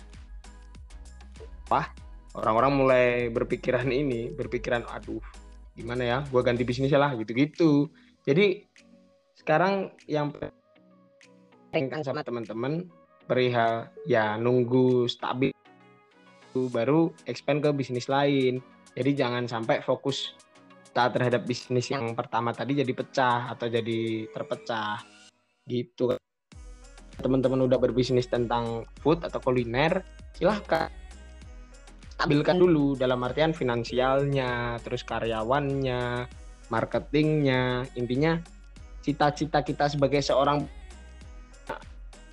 apa, 1.65 1.89
orang-orang 2.35 2.71
mulai 2.75 3.07
berpikiran 3.31 3.87
ini, 3.89 4.29
berpikiran 4.35 4.85
aduh 4.91 5.23
gimana 5.73 6.03
ya, 6.05 6.17
gua 6.29 6.45
ganti 6.45 6.61
bisnis 6.65 6.93
lah 6.93 7.13
gitu-gitu. 7.17 7.89
Jadi 8.23 8.63
sekarang 9.35 9.91
yang 10.07 10.31
pengen 11.73 12.05
sama 12.05 12.21
teman-teman 12.21 12.87
perihal 13.25 13.89
ya 14.05 14.37
nunggu 14.37 15.09
stabil 15.09 15.51
itu 16.53 16.69
baru 16.69 17.09
expand 17.25 17.65
ke 17.65 17.69
bisnis 17.73 18.05
lain. 18.05 18.61
Jadi 18.93 19.11
jangan 19.17 19.49
sampai 19.49 19.81
fokus 19.81 20.37
kita 20.93 21.09
terhadap 21.09 21.49
bisnis 21.49 21.89
yang 21.89 22.13
pertama 22.13 22.53
tadi 22.53 22.77
jadi 22.77 22.93
pecah 22.93 23.49
atau 23.49 23.65
jadi 23.65 24.29
terpecah 24.29 25.01
gitu. 25.65 26.13
Teman-teman 27.17 27.65
udah 27.65 27.81
berbisnis 27.81 28.29
tentang 28.29 28.85
food 29.01 29.25
atau 29.25 29.41
kuliner, 29.41 30.05
silahkan 30.37 30.93
stabilkan 32.23 32.55
dulu 32.55 32.95
dalam 32.95 33.19
artian 33.27 33.51
finansialnya, 33.51 34.79
terus 34.79 35.03
karyawannya, 35.03 36.23
marketingnya, 36.71 37.83
intinya 37.99 38.39
cita-cita 39.03 39.59
kita 39.59 39.91
sebagai 39.91 40.23
seorang 40.23 40.63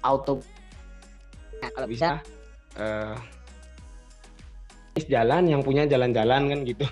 auto 0.00 0.40
nah, 1.60 1.68
kalau 1.74 1.88
bisa 1.90 2.22
eh 2.78 3.18
jalan 5.10 5.50
yang 5.50 5.60
punya 5.60 5.84
jalan-jalan 5.84 6.48
kan 6.48 6.58
gitu 6.64 6.86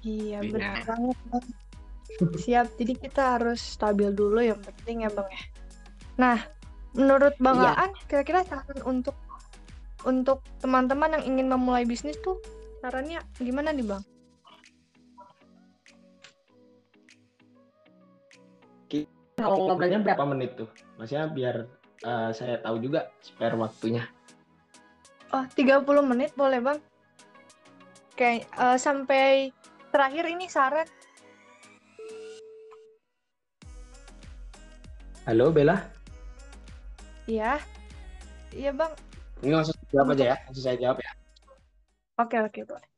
Iya 0.00 0.40
Iya. 0.40 0.50
benar 0.52 0.76
banget 0.88 1.18
bang. 1.28 1.46
Siap. 2.40 2.66
Jadi 2.80 2.92
kita 2.98 3.22
harus 3.36 3.60
stabil 3.60 4.08
dulu 4.10 4.40
yang 4.40 4.56
penting 4.58 5.04
ya 5.04 5.10
bang 5.12 5.28
ya. 5.28 5.42
Nah, 6.16 6.38
menurut 6.96 7.36
bang 7.36 7.58
Iya. 7.60 7.72
Aan, 7.76 7.92
kira-kira 8.08 8.40
saran 8.48 8.80
untuk 8.88 9.12
untuk 10.08 10.44
teman-teman 10.60 11.18
yang 11.20 11.24
ingin 11.36 11.46
memulai 11.50 11.84
bisnis 11.84 12.16
tuh 12.24 12.40
sarannya 12.80 13.20
gimana 13.36 13.72
nih 13.72 13.84
bang? 13.84 14.02
kalau 19.40 19.72
ngobrolnya 19.72 20.04
berapa 20.04 20.24
menit 20.28 20.52
tuh 20.52 20.68
maksudnya 21.00 21.24
biar 21.32 21.56
eh, 22.04 22.30
saya 22.36 22.60
tahu 22.60 22.76
juga 22.80 23.08
spare 23.24 23.56
waktunya 23.56 24.04
Oh, 25.30 25.46
30 25.54 25.86
menit 26.02 26.34
boleh 26.34 26.58
bang? 26.58 26.78
Oke, 28.10 28.42
eh, 28.42 28.76
sampai 28.82 29.54
terakhir 29.94 30.26
ini 30.26 30.50
saran. 30.50 30.90
halo 35.22 35.54
Bella 35.54 35.78
Iya. 37.30 37.62
Iya 38.50 38.74
bang. 38.74 38.90
ini 39.46 39.54
langsung 39.54 39.78
jawab 39.90 40.14
aja 40.14 40.24
ya 40.32 40.36
langsung 40.46 40.64
saya 40.64 40.78
jawab 40.78 40.98
ya 41.02 41.10
Oke 42.20 42.36
oke 42.36 42.60
boleh. 42.68 42.88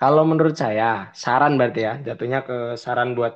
Kalau 0.00 0.22
menurut 0.30 0.56
saya, 0.62 1.10
saran 1.22 1.52
berarti 1.58 1.80
ya, 1.84 1.92
jatuhnya 2.06 2.38
ke 2.48 2.78
saran 2.84 3.12
buat 3.18 3.34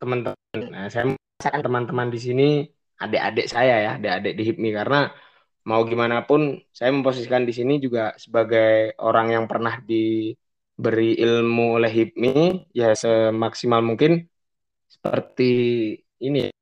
teman-teman. 0.00 0.60
Nah, 0.72 0.86
saya 0.92 1.04
merasakan 1.12 1.62
teman-teman 1.66 2.08
di 2.14 2.20
sini 2.22 2.42
adik-adik 3.02 3.46
saya 3.54 3.74
ya, 3.84 3.90
adik-adik 3.98 4.32
di 4.38 4.42
HIPMI 4.48 4.70
karena 4.78 4.96
mau 5.68 5.82
gimana 5.90 6.16
pun 6.28 6.40
saya 6.78 6.90
memposisikan 6.94 7.42
di 7.48 7.52
sini 7.58 7.72
juga 7.84 8.14
sebagai 8.24 8.94
orang 9.02 9.26
yang 9.34 9.44
pernah 9.50 9.74
diberi 9.90 11.18
ilmu 11.24 11.64
oleh 11.82 11.90
HIPMI 11.90 12.32
ya 12.80 12.94
semaksimal 13.02 13.80
mungkin 13.88 14.12
seperti 14.94 15.44
ini 16.22 16.38
ya. 16.46 16.52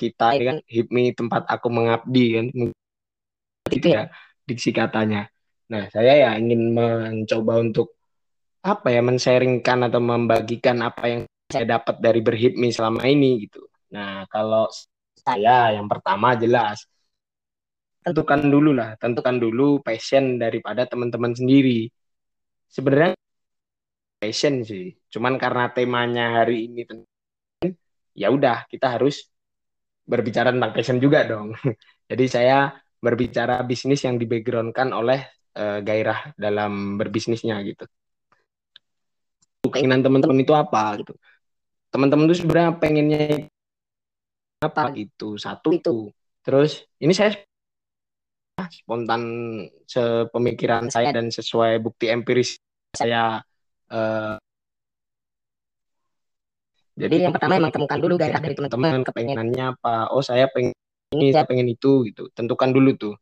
kita 0.00 0.24
kan 0.48 0.56
HIPMI 0.74 1.02
tempat 1.18 1.42
aku 1.50 1.68
mengabdi 1.76 2.24
kan 2.36 2.46
itu 3.74 3.86
ya 3.96 4.02
diksi 4.46 4.70
katanya. 4.70 5.26
Nah, 5.72 5.88
saya 5.90 6.12
ya 6.14 6.30
ingin 6.40 6.72
mencoba 6.76 7.58
untuk 7.64 7.96
apa 8.64 8.88
ya 8.94 9.00
men-sharingkan 9.04 9.88
atau 9.88 10.00
membagikan 10.00 10.80
apa 10.80 11.04
yang 11.08 11.22
saya 11.52 11.64
dapat 11.76 12.00
dari 12.00 12.20
berhipmi 12.24 12.68
selama 12.72 13.04
ini 13.04 13.44
gitu. 13.48 13.60
Nah, 13.92 14.24
kalau 14.32 14.68
saya 15.20 15.76
yang 15.76 15.86
pertama 15.88 16.36
jelas 16.36 16.84
tentukan 18.04 18.40
dulu 18.44 18.70
lah, 18.76 18.96
tentukan 19.00 19.36
dulu 19.40 19.80
passion 19.80 20.36
daripada 20.36 20.84
teman-teman 20.84 21.32
sendiri. 21.32 21.88
Sebenarnya 22.68 23.16
passion 24.20 24.60
sih, 24.64 24.92
cuman 25.12 25.36
karena 25.40 25.72
temanya 25.72 26.44
hari 26.44 26.68
ini 26.68 26.84
ya 28.16 28.28
udah 28.30 28.68
kita 28.70 28.96
harus 28.96 29.28
berbicara 30.04 30.52
tentang 30.52 30.72
passion 30.76 30.98
juga 31.00 31.24
dong. 31.24 31.56
Jadi 32.10 32.24
saya 32.28 32.72
berbicara 33.04 33.60
bisnis 33.68 34.00
yang 34.08 34.16
di 34.16 34.24
backgroundkan 34.24 34.96
oleh 34.96 35.20
uh, 35.60 35.84
gairah 35.84 36.32
dalam 36.40 36.96
berbisnisnya 36.96 37.60
gitu. 37.68 37.84
Keinginan 39.68 40.00
teman-teman 40.00 40.40
itu 40.40 40.56
apa 40.56 41.04
gitu. 41.04 41.12
Teman-teman 41.92 42.24
itu 42.32 42.40
sebenarnya 42.40 42.72
pengennya 42.80 43.48
apa 44.64 44.96
itu 44.96 45.36
satu 45.36 45.76
itu. 45.76 46.08
Terus 46.40 46.88
ini 47.00 47.12
saya 47.12 47.36
spontan 48.70 49.22
sepemikiran 49.84 50.88
saya 50.88 51.10
dan 51.10 51.28
sesuai 51.28 51.82
bukti 51.82 52.08
empiris 52.08 52.56
saya 52.94 53.42
uh, 53.90 54.36
jadi 56.94 57.26
yang 57.26 57.34
pertama 57.34 57.58
emang 57.58 57.74
temukan 57.74 57.98
dulu 57.98 58.14
gairah 58.14 58.38
dari 58.38 58.54
teman-teman 58.54 59.02
kepengenannya 59.02 59.64
apa 59.74 60.14
oh 60.14 60.22
saya 60.22 60.46
pengen 60.54 60.70
ini 61.14 61.30
saya 61.30 61.46
pengen 61.46 61.70
itu 61.70 62.02
gitu. 62.10 62.28
Tentukan 62.34 62.74
dulu 62.74 62.90
tuh. 62.98 63.14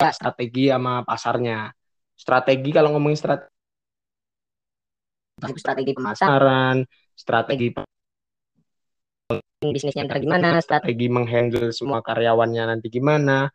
Strategi 0.00 0.68
sama 0.68 1.02
pasarnya. 1.04 1.72
Strategi 2.16 2.70
kalau 2.72 2.92
ngomongin 2.92 3.16
strategi 3.16 3.48
strategi 5.56 5.96
pemasaran 5.96 6.84
strategi 7.16 7.72
bisnisnya 9.60 10.08
ntar 10.08 10.20
gimana, 10.24 10.56
strategi 10.64 11.06
menghandle 11.12 11.68
semua 11.76 12.00
karyawannya 12.00 12.64
nanti 12.76 12.88
gimana, 12.88 13.52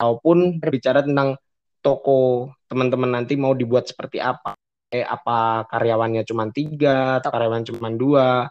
ataupun 0.00 0.56
berbicara 0.56 1.04
tentang 1.04 1.36
toko 1.84 2.48
teman-teman 2.64 3.12
nanti 3.20 3.36
mau 3.36 3.52
dibuat 3.52 3.88
seperti 3.92 4.24
apa. 4.24 4.56
Eh, 4.88 5.04
apa 5.04 5.68
karyawannya 5.68 6.24
cuma 6.24 6.48
tiga, 6.48 7.20
atau 7.20 7.28
karyawan 7.28 7.60
cuma 7.68 7.92
dua, 7.92 8.48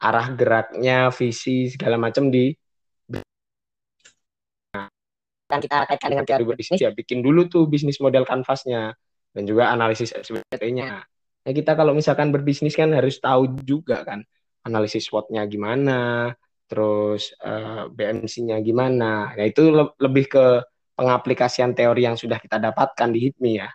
arah 0.00 0.26
geraknya, 0.32 1.12
visi, 1.12 1.68
segala 1.68 2.00
macam 2.00 2.32
di 2.32 2.52
dan 5.50 5.58
kita 5.58 5.82
kaitkan 5.82 6.14
dengan 6.14 6.26
teori 6.30 6.46
berbisnis 6.46 6.78
ya 6.78 6.94
bikin 6.94 7.26
dulu 7.26 7.50
tuh 7.50 7.66
bisnis 7.66 7.98
model 7.98 8.22
kanvasnya 8.22 8.94
dan 9.34 9.42
juga 9.46 9.74
analisis 9.74 10.14
SWOT-nya. 10.14 11.02
Nah, 11.42 11.52
kita 11.54 11.74
kalau 11.74 11.90
misalkan 11.90 12.30
berbisnis 12.30 12.78
kan 12.78 12.94
harus 12.94 13.18
tahu 13.18 13.58
juga 13.66 14.06
kan 14.06 14.22
analisis 14.62 15.10
SWOT-nya 15.10 15.42
gimana, 15.50 16.30
terus 16.70 17.34
uh, 17.42 17.90
eh, 17.90 17.94
BMC-nya 17.94 18.62
gimana. 18.62 19.34
Nah, 19.34 19.46
itu 19.46 19.74
le 19.74 19.90
lebih 19.98 20.30
ke 20.30 20.46
pengaplikasian 20.94 21.74
teori 21.74 22.06
yang 22.06 22.14
sudah 22.14 22.38
kita 22.38 22.62
dapatkan 22.62 23.08
di 23.10 23.30
HIPMI 23.30 23.52
ya 23.58 23.68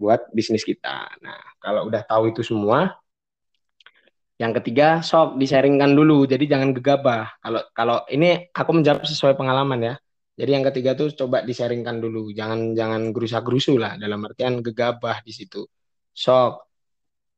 buat 0.00 0.32
bisnis 0.32 0.64
kita. 0.64 1.20
Nah, 1.20 1.40
kalau 1.60 1.90
udah 1.92 2.00
tahu 2.08 2.32
itu 2.32 2.40
semua, 2.40 2.96
yang 4.40 4.56
ketiga 4.56 5.04
sok 5.04 5.36
disaringkan 5.36 5.92
dulu. 5.92 6.24
Jadi 6.24 6.48
jangan 6.48 6.72
gegabah. 6.72 7.28
Kalau 7.44 7.60
kalau 7.76 7.96
ini 8.08 8.48
aku 8.56 8.72
menjawab 8.72 9.04
sesuai 9.04 9.36
pengalaman 9.36 9.80
ya. 9.84 9.94
Jadi 10.40 10.50
yang 10.56 10.64
ketiga 10.64 10.96
tuh 10.96 11.12
coba 11.12 11.44
disaringkan 11.44 12.00
dulu. 12.00 12.32
Jangan 12.32 12.72
jangan 12.72 13.12
gerusa-gerusu 13.12 13.76
lah 13.76 14.00
dalam 14.00 14.24
artian 14.24 14.64
gegabah 14.64 15.20
di 15.20 15.32
situ. 15.36 15.68
Sok. 16.16 16.64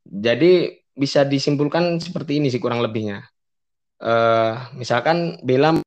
Jadi 0.07 0.71
bisa 0.95 1.27
disimpulkan 1.27 1.99
seperti 1.99 2.39
ini 2.39 2.55
sih 2.55 2.63
kurang 2.63 2.79
lebihnya. 2.79 3.27
Uh, 3.99 4.55
misalkan 4.79 5.43
Bella 5.43 5.83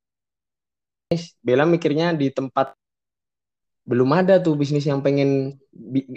Bella 1.39 1.63
mikirnya 1.63 2.11
di 2.11 2.27
tempat 2.27 2.75
belum 3.87 4.09
ada 4.11 4.43
tuh 4.43 4.59
bisnis 4.59 4.83
yang 4.83 4.99
pengen 4.99 5.55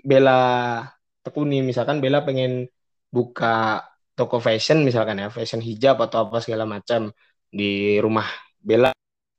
Bella 0.02 0.82
tekuni. 1.22 1.62
Misalkan 1.62 2.02
Bella 2.02 2.26
pengen 2.26 2.66
buka 3.14 3.86
toko 4.18 4.42
fashion 4.42 4.82
misalkan 4.82 5.22
ya, 5.22 5.30
fashion 5.30 5.62
hijab 5.62 6.02
atau 6.02 6.26
apa 6.26 6.42
segala 6.42 6.66
macam 6.66 7.14
di 7.46 8.02
rumah 8.02 8.26
Bella. 8.58 8.90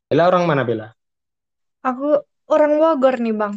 Bella 0.07 0.23
orang 0.31 0.47
mana 0.47 0.63
Bella? 0.63 0.87
Aku 1.83 2.23
orang 2.47 2.79
Bogor 2.79 3.19
nih 3.19 3.35
bang. 3.35 3.53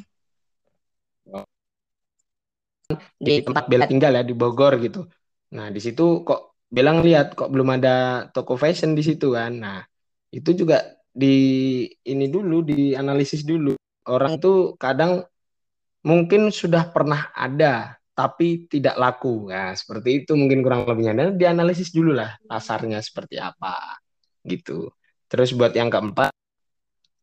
Di 3.17 3.41
tempat 3.47 3.71
Bella 3.71 3.87
tinggal 3.87 4.19
ya 4.19 4.27
di 4.27 4.35
Bogor 4.35 4.83
gitu. 4.83 5.07
Nah, 5.55 5.71
di 5.71 5.79
situ 5.79 6.27
kok 6.27 6.59
bilang 6.67 7.07
lihat 7.07 7.39
kok 7.39 7.49
belum 7.55 7.79
ada 7.79 8.27
toko 8.35 8.59
fashion 8.59 8.99
di 8.99 9.07
situ 9.07 9.33
kan. 9.33 9.53
Nah, 9.63 9.79
itu 10.35 10.51
juga 10.59 10.83
di 11.13 11.87
ini 12.09 12.27
dulu 12.27 12.67
dianalisis 12.67 13.47
dulu. 13.47 13.79
Orang 14.11 14.43
tuh 14.43 14.75
kadang 14.77 15.23
mungkin 16.03 16.51
sudah 16.51 16.91
pernah 16.91 17.31
ada 17.31 18.02
tapi 18.13 18.69
tidak 18.69 18.97
laku. 19.01 19.49
Nah, 19.49 19.73
seperti 19.73 20.25
itu 20.25 20.33
mungkin 20.37 20.61
kurang 20.61 20.85
lebihnya. 20.85 21.17
Dan 21.17 21.29
dianalisis 21.41 21.93
dulu 21.93 22.13
lah 22.13 22.37
pasarnya 22.45 23.01
seperti 23.01 23.41
apa 23.41 24.01
gitu. 24.45 24.93
Terus 25.29 25.57
buat 25.57 25.73
yang 25.73 25.89
keempat 25.89 26.33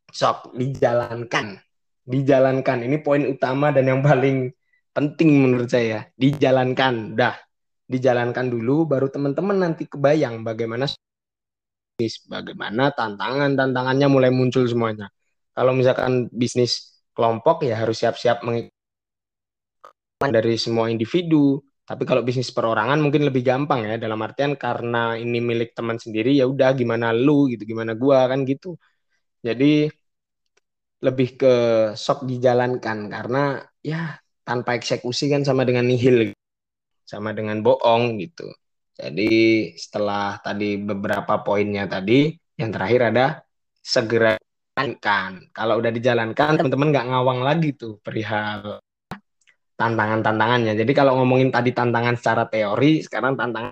sok 0.10 0.58
dijalankan. 0.58 1.62
Dijalankan. 2.10 2.78
Ini 2.90 2.98
poin 3.06 3.22
utama 3.30 3.70
dan 3.70 3.86
yang 3.86 4.02
paling 4.02 4.50
penting 4.92 5.30
menurut 5.46 5.70
saya. 5.70 6.10
Dijalankan. 6.18 7.14
Dah 7.14 7.38
dijalankan 7.90 8.54
dulu 8.54 8.86
baru 8.86 9.10
teman-teman 9.10 9.58
nanti 9.58 9.90
kebayang 9.90 10.46
bagaimana 10.46 10.86
bagaimana 12.30 12.94
tantangan 12.94 13.58
tantangannya 13.58 14.08
mulai 14.08 14.30
muncul 14.30 14.62
semuanya 14.70 15.10
kalau 15.58 15.74
misalkan 15.74 16.30
bisnis 16.30 17.02
kelompok 17.18 17.66
ya 17.66 17.82
harus 17.82 17.98
siap-siap 17.98 18.46
dari 20.28 20.60
semua 20.60 20.92
individu 20.92 21.64
tapi 21.88 22.04
kalau 22.04 22.22
bisnis 22.28 22.52
perorangan 22.52 23.00
mungkin 23.00 23.24
lebih 23.24 23.40
gampang 23.40 23.88
ya 23.88 23.96
dalam 23.96 24.20
artian 24.20 24.60
karena 24.60 25.16
ini 25.16 25.40
milik 25.40 25.72
teman 25.72 25.96
sendiri 25.96 26.36
ya 26.36 26.44
udah 26.44 26.76
gimana 26.76 27.16
lu 27.16 27.48
gitu 27.48 27.64
gimana 27.64 27.96
gua 27.96 28.28
kan 28.28 28.44
gitu 28.44 28.76
jadi 29.40 29.88
lebih 31.00 31.40
ke 31.40 31.54
sok 31.96 32.28
dijalankan 32.28 33.08
karena 33.08 33.64
ya 33.80 34.20
tanpa 34.44 34.76
eksekusi 34.76 35.32
kan 35.32 35.48
sama 35.48 35.64
dengan 35.64 35.88
nihil 35.88 36.36
sama 37.10 37.34
dengan 37.34 37.64
bohong 37.66 38.22
gitu. 38.22 38.46
Jadi 38.94 39.32
setelah 39.80 40.38
tadi 40.44 40.76
beberapa 40.78 41.40
poinnya 41.42 41.88
tadi, 41.88 42.36
yang 42.60 42.70
terakhir 42.70 43.02
ada 43.16 43.26
segera 43.80 44.36
jalankan. 44.76 45.50
Kalau 45.56 45.80
udah 45.80 45.92
dijalankan, 45.96 46.60
teman-teman 46.60 46.92
nggak 46.92 47.08
ngawang 47.10 47.42
lagi 47.48 47.70
tuh 47.80 47.98
perihal 48.04 48.84
tantangan-tantangannya. 49.80 50.76
Jadi 50.76 50.92
kalau 50.92 51.16
ngomongin 51.24 51.50
tadi 51.56 51.72
tantangan 51.72 52.20
secara 52.20 52.44
teori, 52.52 53.00
sekarang 53.00 53.40
tantangan 53.40 53.72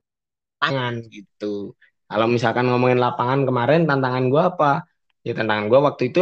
tantangan 0.58 0.94
gitu. 1.12 1.76
Kalau 2.08 2.28
misalkan 2.32 2.72
ngomongin 2.72 3.04
lapangan 3.04 3.44
kemarin, 3.44 3.84
tantangan 3.84 4.32
gue 4.32 4.44
apa? 4.56 4.88
Ya 5.28 5.36
tantangan 5.36 5.68
gue 5.68 5.80
waktu 5.84 6.04
itu 6.16 6.22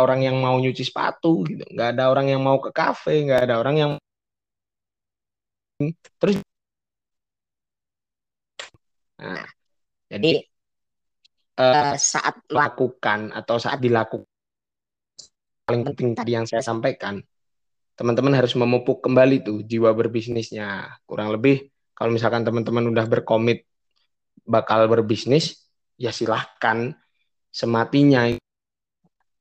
orang 0.00 0.24
yang 0.24 0.40
mau 0.40 0.56
nyuci 0.56 0.80
sepatu 0.80 1.44
gitu, 1.44 1.60
nggak 1.68 1.98
ada 1.98 2.08
orang 2.08 2.32
yang 2.32 2.40
mau 2.40 2.56
ke 2.56 2.72
kafe, 2.72 3.28
nggak 3.28 3.44
ada 3.44 3.60
orang 3.60 3.76
yang 3.76 3.92
terus 6.20 6.36
nah, 9.16 9.48
jadi 10.12 10.44
uh, 11.56 11.96
saat 11.96 12.36
melakukan 12.52 13.32
atau 13.32 13.56
saat 13.56 13.80
dilakukan 13.80 14.28
paling 15.64 15.82
penting 15.86 16.12
tadi 16.12 16.36
yang 16.36 16.44
saya 16.44 16.60
sampaikan 16.60 17.22
teman-teman 18.00 18.32
harus 18.32 18.56
memupuk 18.56 19.04
kembali 19.04 19.44
tuh 19.44 19.60
jiwa 19.60 19.92
berbisnisnya. 19.92 20.96
Kurang 21.04 21.36
lebih 21.36 21.68
kalau 21.92 22.08
misalkan 22.16 22.48
teman-teman 22.48 22.88
udah 22.88 23.04
berkomit 23.04 23.68
bakal 24.48 24.88
berbisnis 24.88 25.68
ya 26.00 26.08
silahkan 26.08 26.96
sematinya. 27.52 28.24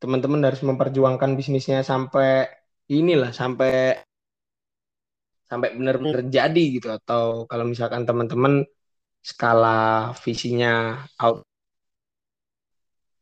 Teman-teman 0.03 0.43
harus 0.43 0.59
memperjuangkan 0.59 1.39
bisnisnya 1.39 1.87
sampai 1.87 2.51
inilah 2.91 3.31
sampai 3.31 4.03
sampai 5.47 5.69
benar-benar 5.79 6.27
jadi 6.27 6.63
gitu. 6.75 6.91
Atau 6.91 7.47
kalau 7.47 7.63
misalkan 7.63 8.03
teman-teman 8.03 8.67
skala 9.23 10.11
visinya 10.19 10.99
out 11.15 11.47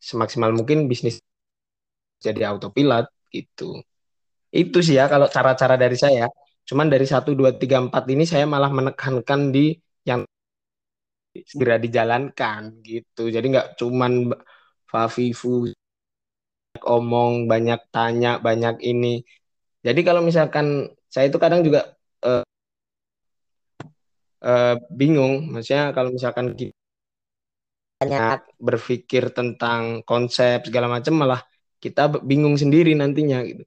semaksimal 0.01 0.49
mungkin 0.49 0.89
bisnis 0.89 1.21
jadi 2.25 2.49
autopilot 2.49 3.05
gitu 3.29 3.85
itu 4.51 4.77
sih 4.85 4.95
ya 4.99 5.05
kalau 5.11 5.27
cara-cara 5.27 5.75
dari 5.75 5.97
saya 5.99 6.25
cuman 6.67 6.87
dari 6.91 7.07
satu 7.07 7.31
dua 7.39 7.55
tiga 7.55 7.77
empat 7.79 8.03
ini 8.11 8.23
saya 8.27 8.45
malah 8.47 8.71
menekankan 8.71 9.51
di 9.55 9.75
yang 10.07 10.21
segera 11.51 11.77
dijalankan 11.79 12.61
gitu 12.83 13.29
jadi 13.31 13.45
nggak 13.45 13.67
cuman 13.79 14.33
Fafifu 14.87 15.67
omong 16.83 17.49
banyak 17.51 17.79
tanya 17.91 18.39
banyak 18.39 18.75
ini 18.83 19.23
jadi 19.85 19.99
kalau 20.07 20.21
misalkan 20.25 20.91
saya 21.07 21.31
itu 21.31 21.39
kadang 21.39 21.61
juga 21.63 21.95
uh, 22.27 22.43
uh, 24.43 24.75
bingung. 24.91 25.47
Maksudnya 25.53 25.95
kalau 25.95 26.09
misalkan 26.13 26.53
kita 26.57 26.75
banyak 27.97 28.39
berpikir 28.61 29.33
tentang 29.33 30.05
konsep 30.05 30.69
segala 30.69 30.85
macam 30.85 31.17
malah 31.17 31.41
kita 31.81 32.21
bingung 32.21 32.53
sendiri 32.59 32.93
nantinya 32.93 33.41
gitu. 33.47 33.63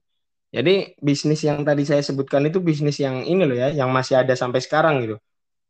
Jadi 0.51 0.99
bisnis 0.99 1.47
yang 1.47 1.63
tadi 1.63 1.87
saya 1.87 2.03
sebutkan 2.03 2.43
itu 2.43 2.59
bisnis 2.59 2.99
yang 2.99 3.23
ini 3.23 3.47
loh 3.47 3.55
ya, 3.55 3.71
yang 3.71 3.87
masih 3.87 4.19
ada 4.19 4.35
sampai 4.35 4.59
sekarang 4.59 4.99
gitu. 5.07 5.15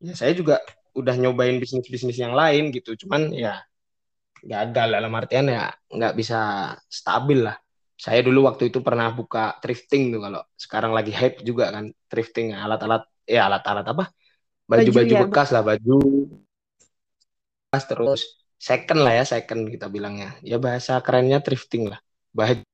Ya 0.01 0.17
saya 0.17 0.33
juga 0.33 0.57
udah 0.97 1.13
nyobain 1.21 1.61
bisnis-bisnis 1.61 2.17
yang 2.17 2.33
lain 2.33 2.73
gitu. 2.73 2.97
Cuman 3.05 3.29
ya 3.29 3.61
gagal 4.41 4.89
dalam 4.89 5.13
artian 5.13 5.45
ya 5.53 5.69
nggak 5.85 6.13
bisa 6.17 6.73
stabil 6.89 7.45
lah. 7.45 7.61
Saya 7.93 8.25
dulu 8.25 8.49
waktu 8.49 8.73
itu 8.73 8.81
pernah 8.81 9.13
buka 9.13 9.61
thrifting 9.61 10.09
tuh 10.09 10.25
kalau 10.25 10.41
sekarang 10.57 10.97
lagi 10.97 11.13
hype 11.13 11.45
juga 11.45 11.69
kan 11.69 11.93
thrifting 12.09 12.57
alat-alat 12.57 13.05
ya 13.29 13.45
alat-alat 13.45 13.85
apa? 13.85 14.09
Baju-baju 14.65 15.13
ya, 15.13 15.21
bekas 15.29 15.53
lah 15.53 15.61
baju 15.61 15.97
bekas 17.69 17.83
terus. 17.85 18.21
Second 18.57 19.05
lah 19.05 19.21
ya 19.21 19.23
second 19.29 19.69
kita 19.69 19.93
bilangnya. 19.93 20.33
Ya 20.41 20.57
bahasa 20.57 20.97
kerennya 21.05 21.45
thrifting 21.45 21.93
lah. 21.93 22.01
Baju 22.33 22.65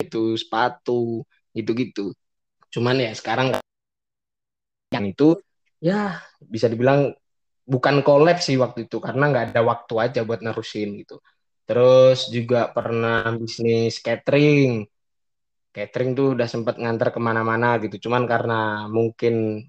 itu 0.00 0.36
sepatu 0.38 1.26
gitu-gitu. 1.56 2.16
Cuman 2.72 2.96
ya 3.00 3.12
sekarang 3.12 3.56
yang 4.92 5.06
itu 5.08 5.40
ya 5.80 6.20
bisa 6.40 6.68
dibilang 6.68 7.12
bukan 7.64 8.04
collab 8.04 8.38
sih 8.42 8.60
waktu 8.60 8.86
itu 8.86 8.98
karena 9.00 9.32
nggak 9.32 9.44
ada 9.52 9.60
waktu 9.64 9.94
aja 9.98 10.20
buat 10.28 10.40
nerusin 10.44 11.00
gitu. 11.00 11.20
Terus 11.66 12.28
juga 12.28 12.68
pernah 12.74 13.24
bisnis 13.38 14.02
catering. 14.02 14.84
Catering 15.72 16.10
tuh 16.12 16.36
udah 16.36 16.48
sempet 16.50 16.76
nganter 16.76 17.08
ke 17.14 17.20
mana-mana 17.22 17.80
gitu. 17.80 18.08
Cuman 18.08 18.28
karena 18.28 18.86
mungkin 18.92 19.64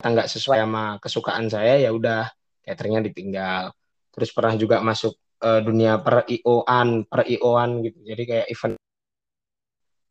nggak 0.00 0.28
sesuai 0.28 0.58
sama 0.64 0.84
kesukaan 1.02 1.46
saya 1.52 1.80
ya 1.80 1.90
udah 1.92 2.32
cateringnya 2.64 3.02
ditinggal. 3.12 3.72
Terus 4.14 4.30
pernah 4.32 4.54
juga 4.56 4.80
masuk 4.80 5.12
uh, 5.44 5.60
dunia 5.60 6.00
per 6.00 6.24
IO-an 6.30 7.04
per 7.04 7.28
IO-an 7.28 7.70
gitu. 7.84 7.98
Jadi 8.08 8.22
kayak 8.24 8.46
event 8.48 8.76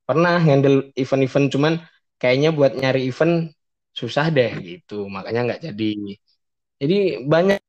pernah 0.03 0.35
handle 0.39 0.91
event-event 0.95 1.47
cuman 1.51 1.73
kayaknya 2.19 2.55
buat 2.55 2.75
nyari 2.75 3.07
event 3.07 3.51
susah 3.93 4.31
deh 4.33 4.51
gitu. 4.59 5.07
Makanya 5.07 5.41
nggak 5.47 5.61
jadi. 5.71 5.93
Jadi 6.81 6.97
banyak 7.23 7.59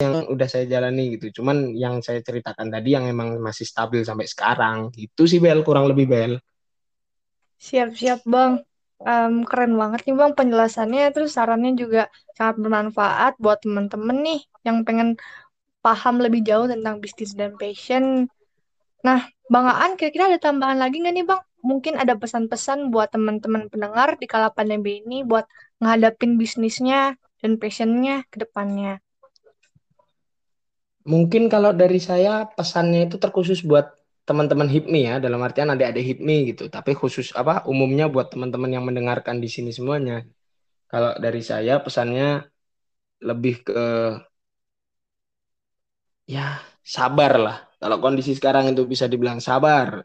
yang 0.00 0.26
udah 0.32 0.48
saya 0.48 0.64
jalani 0.64 1.16
gitu. 1.16 1.40
Cuman 1.40 1.76
yang 1.76 2.00
saya 2.00 2.24
ceritakan 2.24 2.72
tadi 2.72 2.96
yang 2.96 3.04
emang 3.04 3.36
masih 3.38 3.68
stabil 3.68 4.00
sampai 4.00 4.24
sekarang 4.24 4.88
itu 4.96 5.22
sih 5.28 5.38
Bel. 5.38 5.60
Kurang 5.60 5.88
lebih 5.88 6.08
Bel. 6.08 6.32
Siap-siap 7.60 8.24
Bang. 8.24 8.64
Um, 9.00 9.48
keren 9.48 9.80
banget 9.80 10.04
nih 10.08 10.16
Bang 10.16 10.32
penjelasannya. 10.36 11.12
Terus 11.12 11.36
sarannya 11.36 11.72
juga 11.76 12.08
sangat 12.36 12.60
bermanfaat 12.60 13.36
buat 13.40 13.60
temen-temen 13.64 14.18
nih 14.20 14.40
yang 14.64 14.84
pengen 14.84 15.16
paham 15.80 16.20
lebih 16.20 16.44
jauh 16.44 16.68
tentang 16.68 17.00
bisnis 17.00 17.32
dan 17.32 17.56
passion. 17.56 18.28
Nah 19.00 19.24
Bang 19.50 19.66
Aan 19.66 19.98
kira-kira 19.98 20.30
ada 20.30 20.38
tambahan 20.38 20.78
lagi 20.78 21.02
nggak 21.02 21.14
nih 21.18 21.26
Bang 21.26 21.42
mungkin 21.66 21.98
ada 21.98 22.14
pesan-pesan 22.14 22.94
buat 22.94 23.10
teman-teman 23.10 23.66
pendengar 23.66 24.14
di 24.16 24.30
kala 24.30 24.54
pandemi 24.54 25.02
ini 25.02 25.26
buat 25.26 25.44
ngadapin 25.82 26.38
bisnisnya 26.38 27.18
dan 27.42 27.58
passionnya 27.58 28.22
ke 28.30 28.46
depannya? 28.46 29.02
Mungkin 31.02 31.50
kalau 31.50 31.74
dari 31.74 31.98
saya 31.98 32.46
pesannya 32.46 33.08
itu 33.10 33.16
terkhusus 33.18 33.64
buat 33.66 33.90
teman-teman 34.28 34.68
HIPMI 34.70 35.00
ya, 35.02 35.14
dalam 35.18 35.42
artian 35.42 35.72
adik-adik 35.72 36.04
HIPMI 36.04 36.36
gitu. 36.54 36.64
Tapi 36.70 36.94
khusus 36.94 37.34
apa 37.34 37.66
umumnya 37.66 38.06
buat 38.06 38.30
teman-teman 38.30 38.70
yang 38.70 38.84
mendengarkan 38.86 39.42
di 39.42 39.50
sini 39.50 39.74
semuanya. 39.74 40.22
Kalau 40.86 41.16
dari 41.18 41.42
saya 41.42 41.82
pesannya 41.82 42.46
lebih 43.24 43.66
ke 43.66 43.82
ya 46.30 46.62
sabar 46.84 47.34
lah. 47.40 47.69
Kalau 47.80 47.96
kondisi 48.04 48.36
sekarang 48.36 48.76
itu 48.76 48.84
bisa 48.84 49.08
dibilang 49.08 49.40
sabar. 49.40 50.04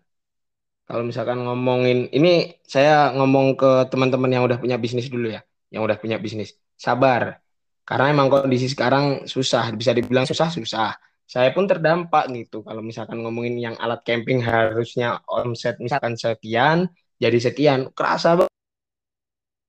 Kalau 0.86 1.04
misalkan 1.04 1.44
ngomongin 1.44 2.08
ini 2.16 2.56
saya 2.64 3.12
ngomong 3.12 3.60
ke 3.60 3.72
teman-teman 3.92 4.32
yang 4.32 4.44
udah 4.48 4.56
punya 4.62 4.80
bisnis 4.80 5.12
dulu 5.12 5.28
ya, 5.34 5.42
yang 5.74 5.84
udah 5.84 5.98
punya 6.00 6.16
bisnis 6.16 6.56
sabar. 6.80 7.44
Karena 7.84 8.16
emang 8.16 8.32
kondisi 8.32 8.72
sekarang 8.72 9.28
susah, 9.28 9.76
bisa 9.76 9.92
dibilang 9.92 10.24
susah 10.24 10.50
susah. 10.50 10.96
Saya 11.26 11.52
pun 11.52 11.66
terdampak 11.66 12.30
gitu. 12.32 12.62
Kalau 12.62 12.86
misalkan 12.86 13.20
ngomongin 13.20 13.58
yang 13.58 13.76
alat 13.82 14.06
camping 14.06 14.40
harusnya 14.46 15.20
omset 15.26 15.82
misalkan 15.82 16.14
sekian, 16.16 16.88
jadi 17.18 17.38
sekian, 17.42 17.90
kerasa 17.92 18.40
banget. 18.40 18.54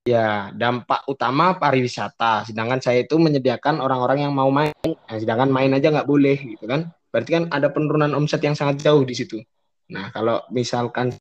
Ya, 0.07 0.55
dampak 0.55 1.03
utama 1.11 1.59
pariwisata. 1.59 2.47
Sedangkan 2.47 2.79
saya 2.79 3.03
itu 3.03 3.19
menyediakan 3.19 3.83
orang-orang 3.83 4.29
yang 4.29 4.33
mau 4.37 4.53
main. 4.53 4.71
Sedangkan 5.11 5.51
main 5.51 5.75
aja 5.75 5.91
nggak 5.91 6.07
boleh 6.07 6.37
gitu 6.55 6.65
kan. 6.69 6.93
Berarti 7.17 7.33
kan 7.33 7.45
ada 7.49 7.73
penurunan 7.73 8.13
omset 8.13 8.45
yang 8.45 8.53
sangat 8.53 8.85
jauh 8.85 9.01
di 9.01 9.17
situ. 9.17 9.41
Nah, 9.89 10.13
kalau 10.13 10.45
misalkan 10.53 11.17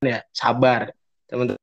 ya 0.00 0.24
sabar, 0.32 0.88
teman-teman 1.28 1.60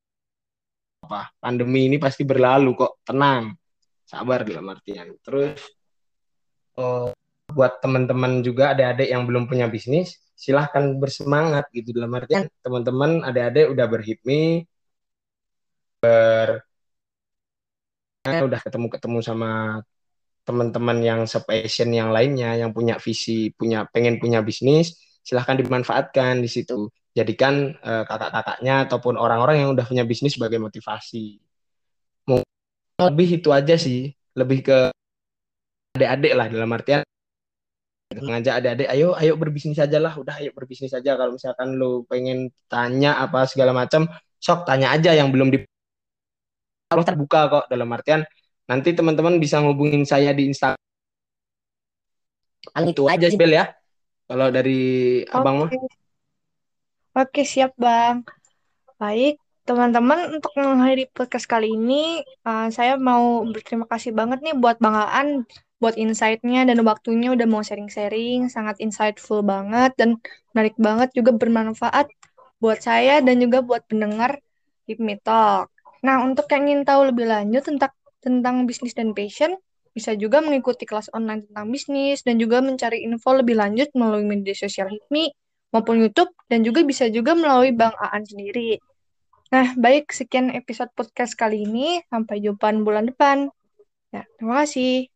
apa? 1.10 1.34
Pandemi 1.42 1.90
ini 1.90 1.98
pasti 1.98 2.22
berlalu 2.30 2.78
kok. 2.78 3.02
Tenang. 3.02 3.58
Sabar 4.06 4.46
dalam 4.46 4.70
artian. 4.70 5.18
Terus 5.26 5.66
oh, 6.78 7.10
buat 7.50 7.82
teman-teman 7.82 8.46
juga 8.46 8.78
adik-adik 8.78 9.10
yang 9.10 9.26
belum 9.26 9.50
punya 9.50 9.66
bisnis 9.66 10.22
silahkan 10.38 10.94
bersemangat 11.02 11.74
gitu. 11.74 11.90
Dalam 11.98 12.14
artian 12.14 12.46
teman-teman 12.62 13.26
adik-adik 13.26 13.74
udah 13.74 13.86
berhipmi 13.90 14.62
ber 16.06 16.62
udah 18.24 18.62
ketemu-ketemu 18.62 19.20
sama 19.26 19.82
teman-teman 20.44 20.98
yang 21.00 21.22
sepassion 21.24 21.90
yang 21.92 22.12
lainnya 22.12 22.60
yang 22.60 22.76
punya 22.76 23.00
visi 23.00 23.52
punya 23.56 23.88
pengen 23.88 24.20
punya 24.20 24.44
bisnis 24.44 25.00
silahkan 25.24 25.56
dimanfaatkan 25.56 26.44
di 26.44 26.50
situ. 26.52 26.92
Jadikan 27.16 27.78
uh, 27.80 28.04
kakak-kakaknya 28.04 28.90
ataupun 28.90 29.16
orang-orang 29.16 29.64
yang 29.64 29.70
udah 29.72 29.86
punya 29.88 30.04
bisnis 30.04 30.36
sebagai 30.36 30.60
motivasi. 30.60 31.40
Mungkin 32.28 32.48
lebih 33.00 33.40
itu 33.40 33.50
aja 33.54 33.76
sih, 33.80 34.12
lebih 34.36 34.66
ke 34.68 34.78
adik-adik 35.96 36.34
lah 36.36 36.48
dalam 36.50 36.70
artian 36.74 37.02
ngajak 38.14 38.62
adik-adik 38.62 38.88
ayo 38.94 39.18
ayo 39.18 39.34
berbisnis 39.42 39.82
aja 39.82 39.98
lah 39.98 40.14
udah 40.14 40.38
ayo 40.42 40.52
berbisnis 40.54 40.94
aja. 40.94 41.16
Kalau 41.18 41.34
misalkan 41.38 41.78
lo 41.80 42.04
pengen 42.06 42.52
tanya 42.68 43.18
apa 43.22 43.46
segala 43.50 43.72
macam 43.74 44.06
sok 44.38 44.68
tanya 44.68 44.94
aja 44.94 45.16
yang 45.16 45.32
belum 45.34 45.50
di 45.54 45.64
terbuka 46.94 47.40
kok 47.50 47.66
dalam 47.74 47.90
artian 47.90 48.22
nanti 48.70 48.96
teman-teman 48.96 49.38
bisa 49.38 49.60
ngubungin 49.60 50.08
saya 50.08 50.32
di 50.32 50.48
Instagram 50.50 50.80
itu 52.88 53.04
aja 53.12 53.28
sih 53.28 53.40
Bel 53.40 53.54
ya 53.56 53.76
kalau 54.28 54.48
dari 54.50 55.22
okay. 55.28 55.36
abang 55.36 55.68
mah 55.68 55.70
Oke, 57.14 57.46
siap 57.46 57.78
Bang. 57.78 58.26
Baik, 58.98 59.38
teman-teman, 59.70 60.34
untuk 60.34 60.50
mengakhiri 60.58 61.06
podcast 61.14 61.46
kali 61.46 61.70
ini, 61.70 62.26
uh, 62.42 62.74
saya 62.74 62.98
mau 62.98 63.46
berterima 63.46 63.86
kasih 63.86 64.18
banget 64.18 64.42
nih 64.42 64.58
buat 64.58 64.82
Bang 64.82 64.98
Aan, 64.98 65.46
buat 65.78 65.94
insight-nya 65.94 66.66
dan 66.66 66.82
waktunya 66.82 67.30
udah 67.30 67.46
mau 67.46 67.62
sharing-sharing, 67.62 68.50
sangat 68.50 68.82
insightful 68.82 69.46
banget 69.46 69.94
dan 69.94 70.18
menarik 70.58 70.74
banget 70.82 71.14
juga 71.14 71.38
bermanfaat 71.38 72.10
buat 72.58 72.82
saya 72.82 73.22
dan 73.22 73.38
juga 73.38 73.62
buat 73.62 73.86
pendengar 73.86 74.42
Hipmi 74.90 75.22
Talk. 75.22 75.70
Nah, 76.02 76.26
untuk 76.26 76.50
yang 76.50 76.66
ingin 76.66 76.82
tahu 76.82 77.14
lebih 77.14 77.30
lanjut 77.30 77.62
tentang 77.62 77.94
tentang 78.24 78.64
bisnis 78.64 78.96
dan 78.96 79.12
passion, 79.12 79.54
bisa 79.94 80.18
juga 80.18 80.42
mengikuti 80.42 80.90
kelas 80.90 81.14
online 81.14 81.46
tentang 81.46 81.70
bisnis 81.70 82.26
dan 82.26 82.42
juga 82.42 82.64
mencari 82.64 83.06
info 83.06 83.36
lebih 83.38 83.60
lanjut 83.60 83.92
melalui 83.94 84.26
media 84.26 84.58
sosial 84.58 84.90
Hipmi 84.90 85.30
maupun 85.70 86.02
YouTube 86.02 86.34
dan 86.50 86.66
juga 86.66 86.82
bisa 86.82 87.06
juga 87.14 87.38
melalui 87.38 87.76
Bang 87.76 87.94
Aan 88.02 88.26
sendiri. 88.26 88.82
Nah, 89.54 89.78
baik 89.78 90.10
sekian 90.10 90.50
episode 90.50 90.90
podcast 90.98 91.38
kali 91.38 91.62
ini. 91.62 92.02
Sampai 92.10 92.42
jumpa 92.42 92.74
bulan 92.82 93.14
depan. 93.14 93.54
Ya, 94.10 94.26
terima 94.42 94.66
kasih. 94.66 95.13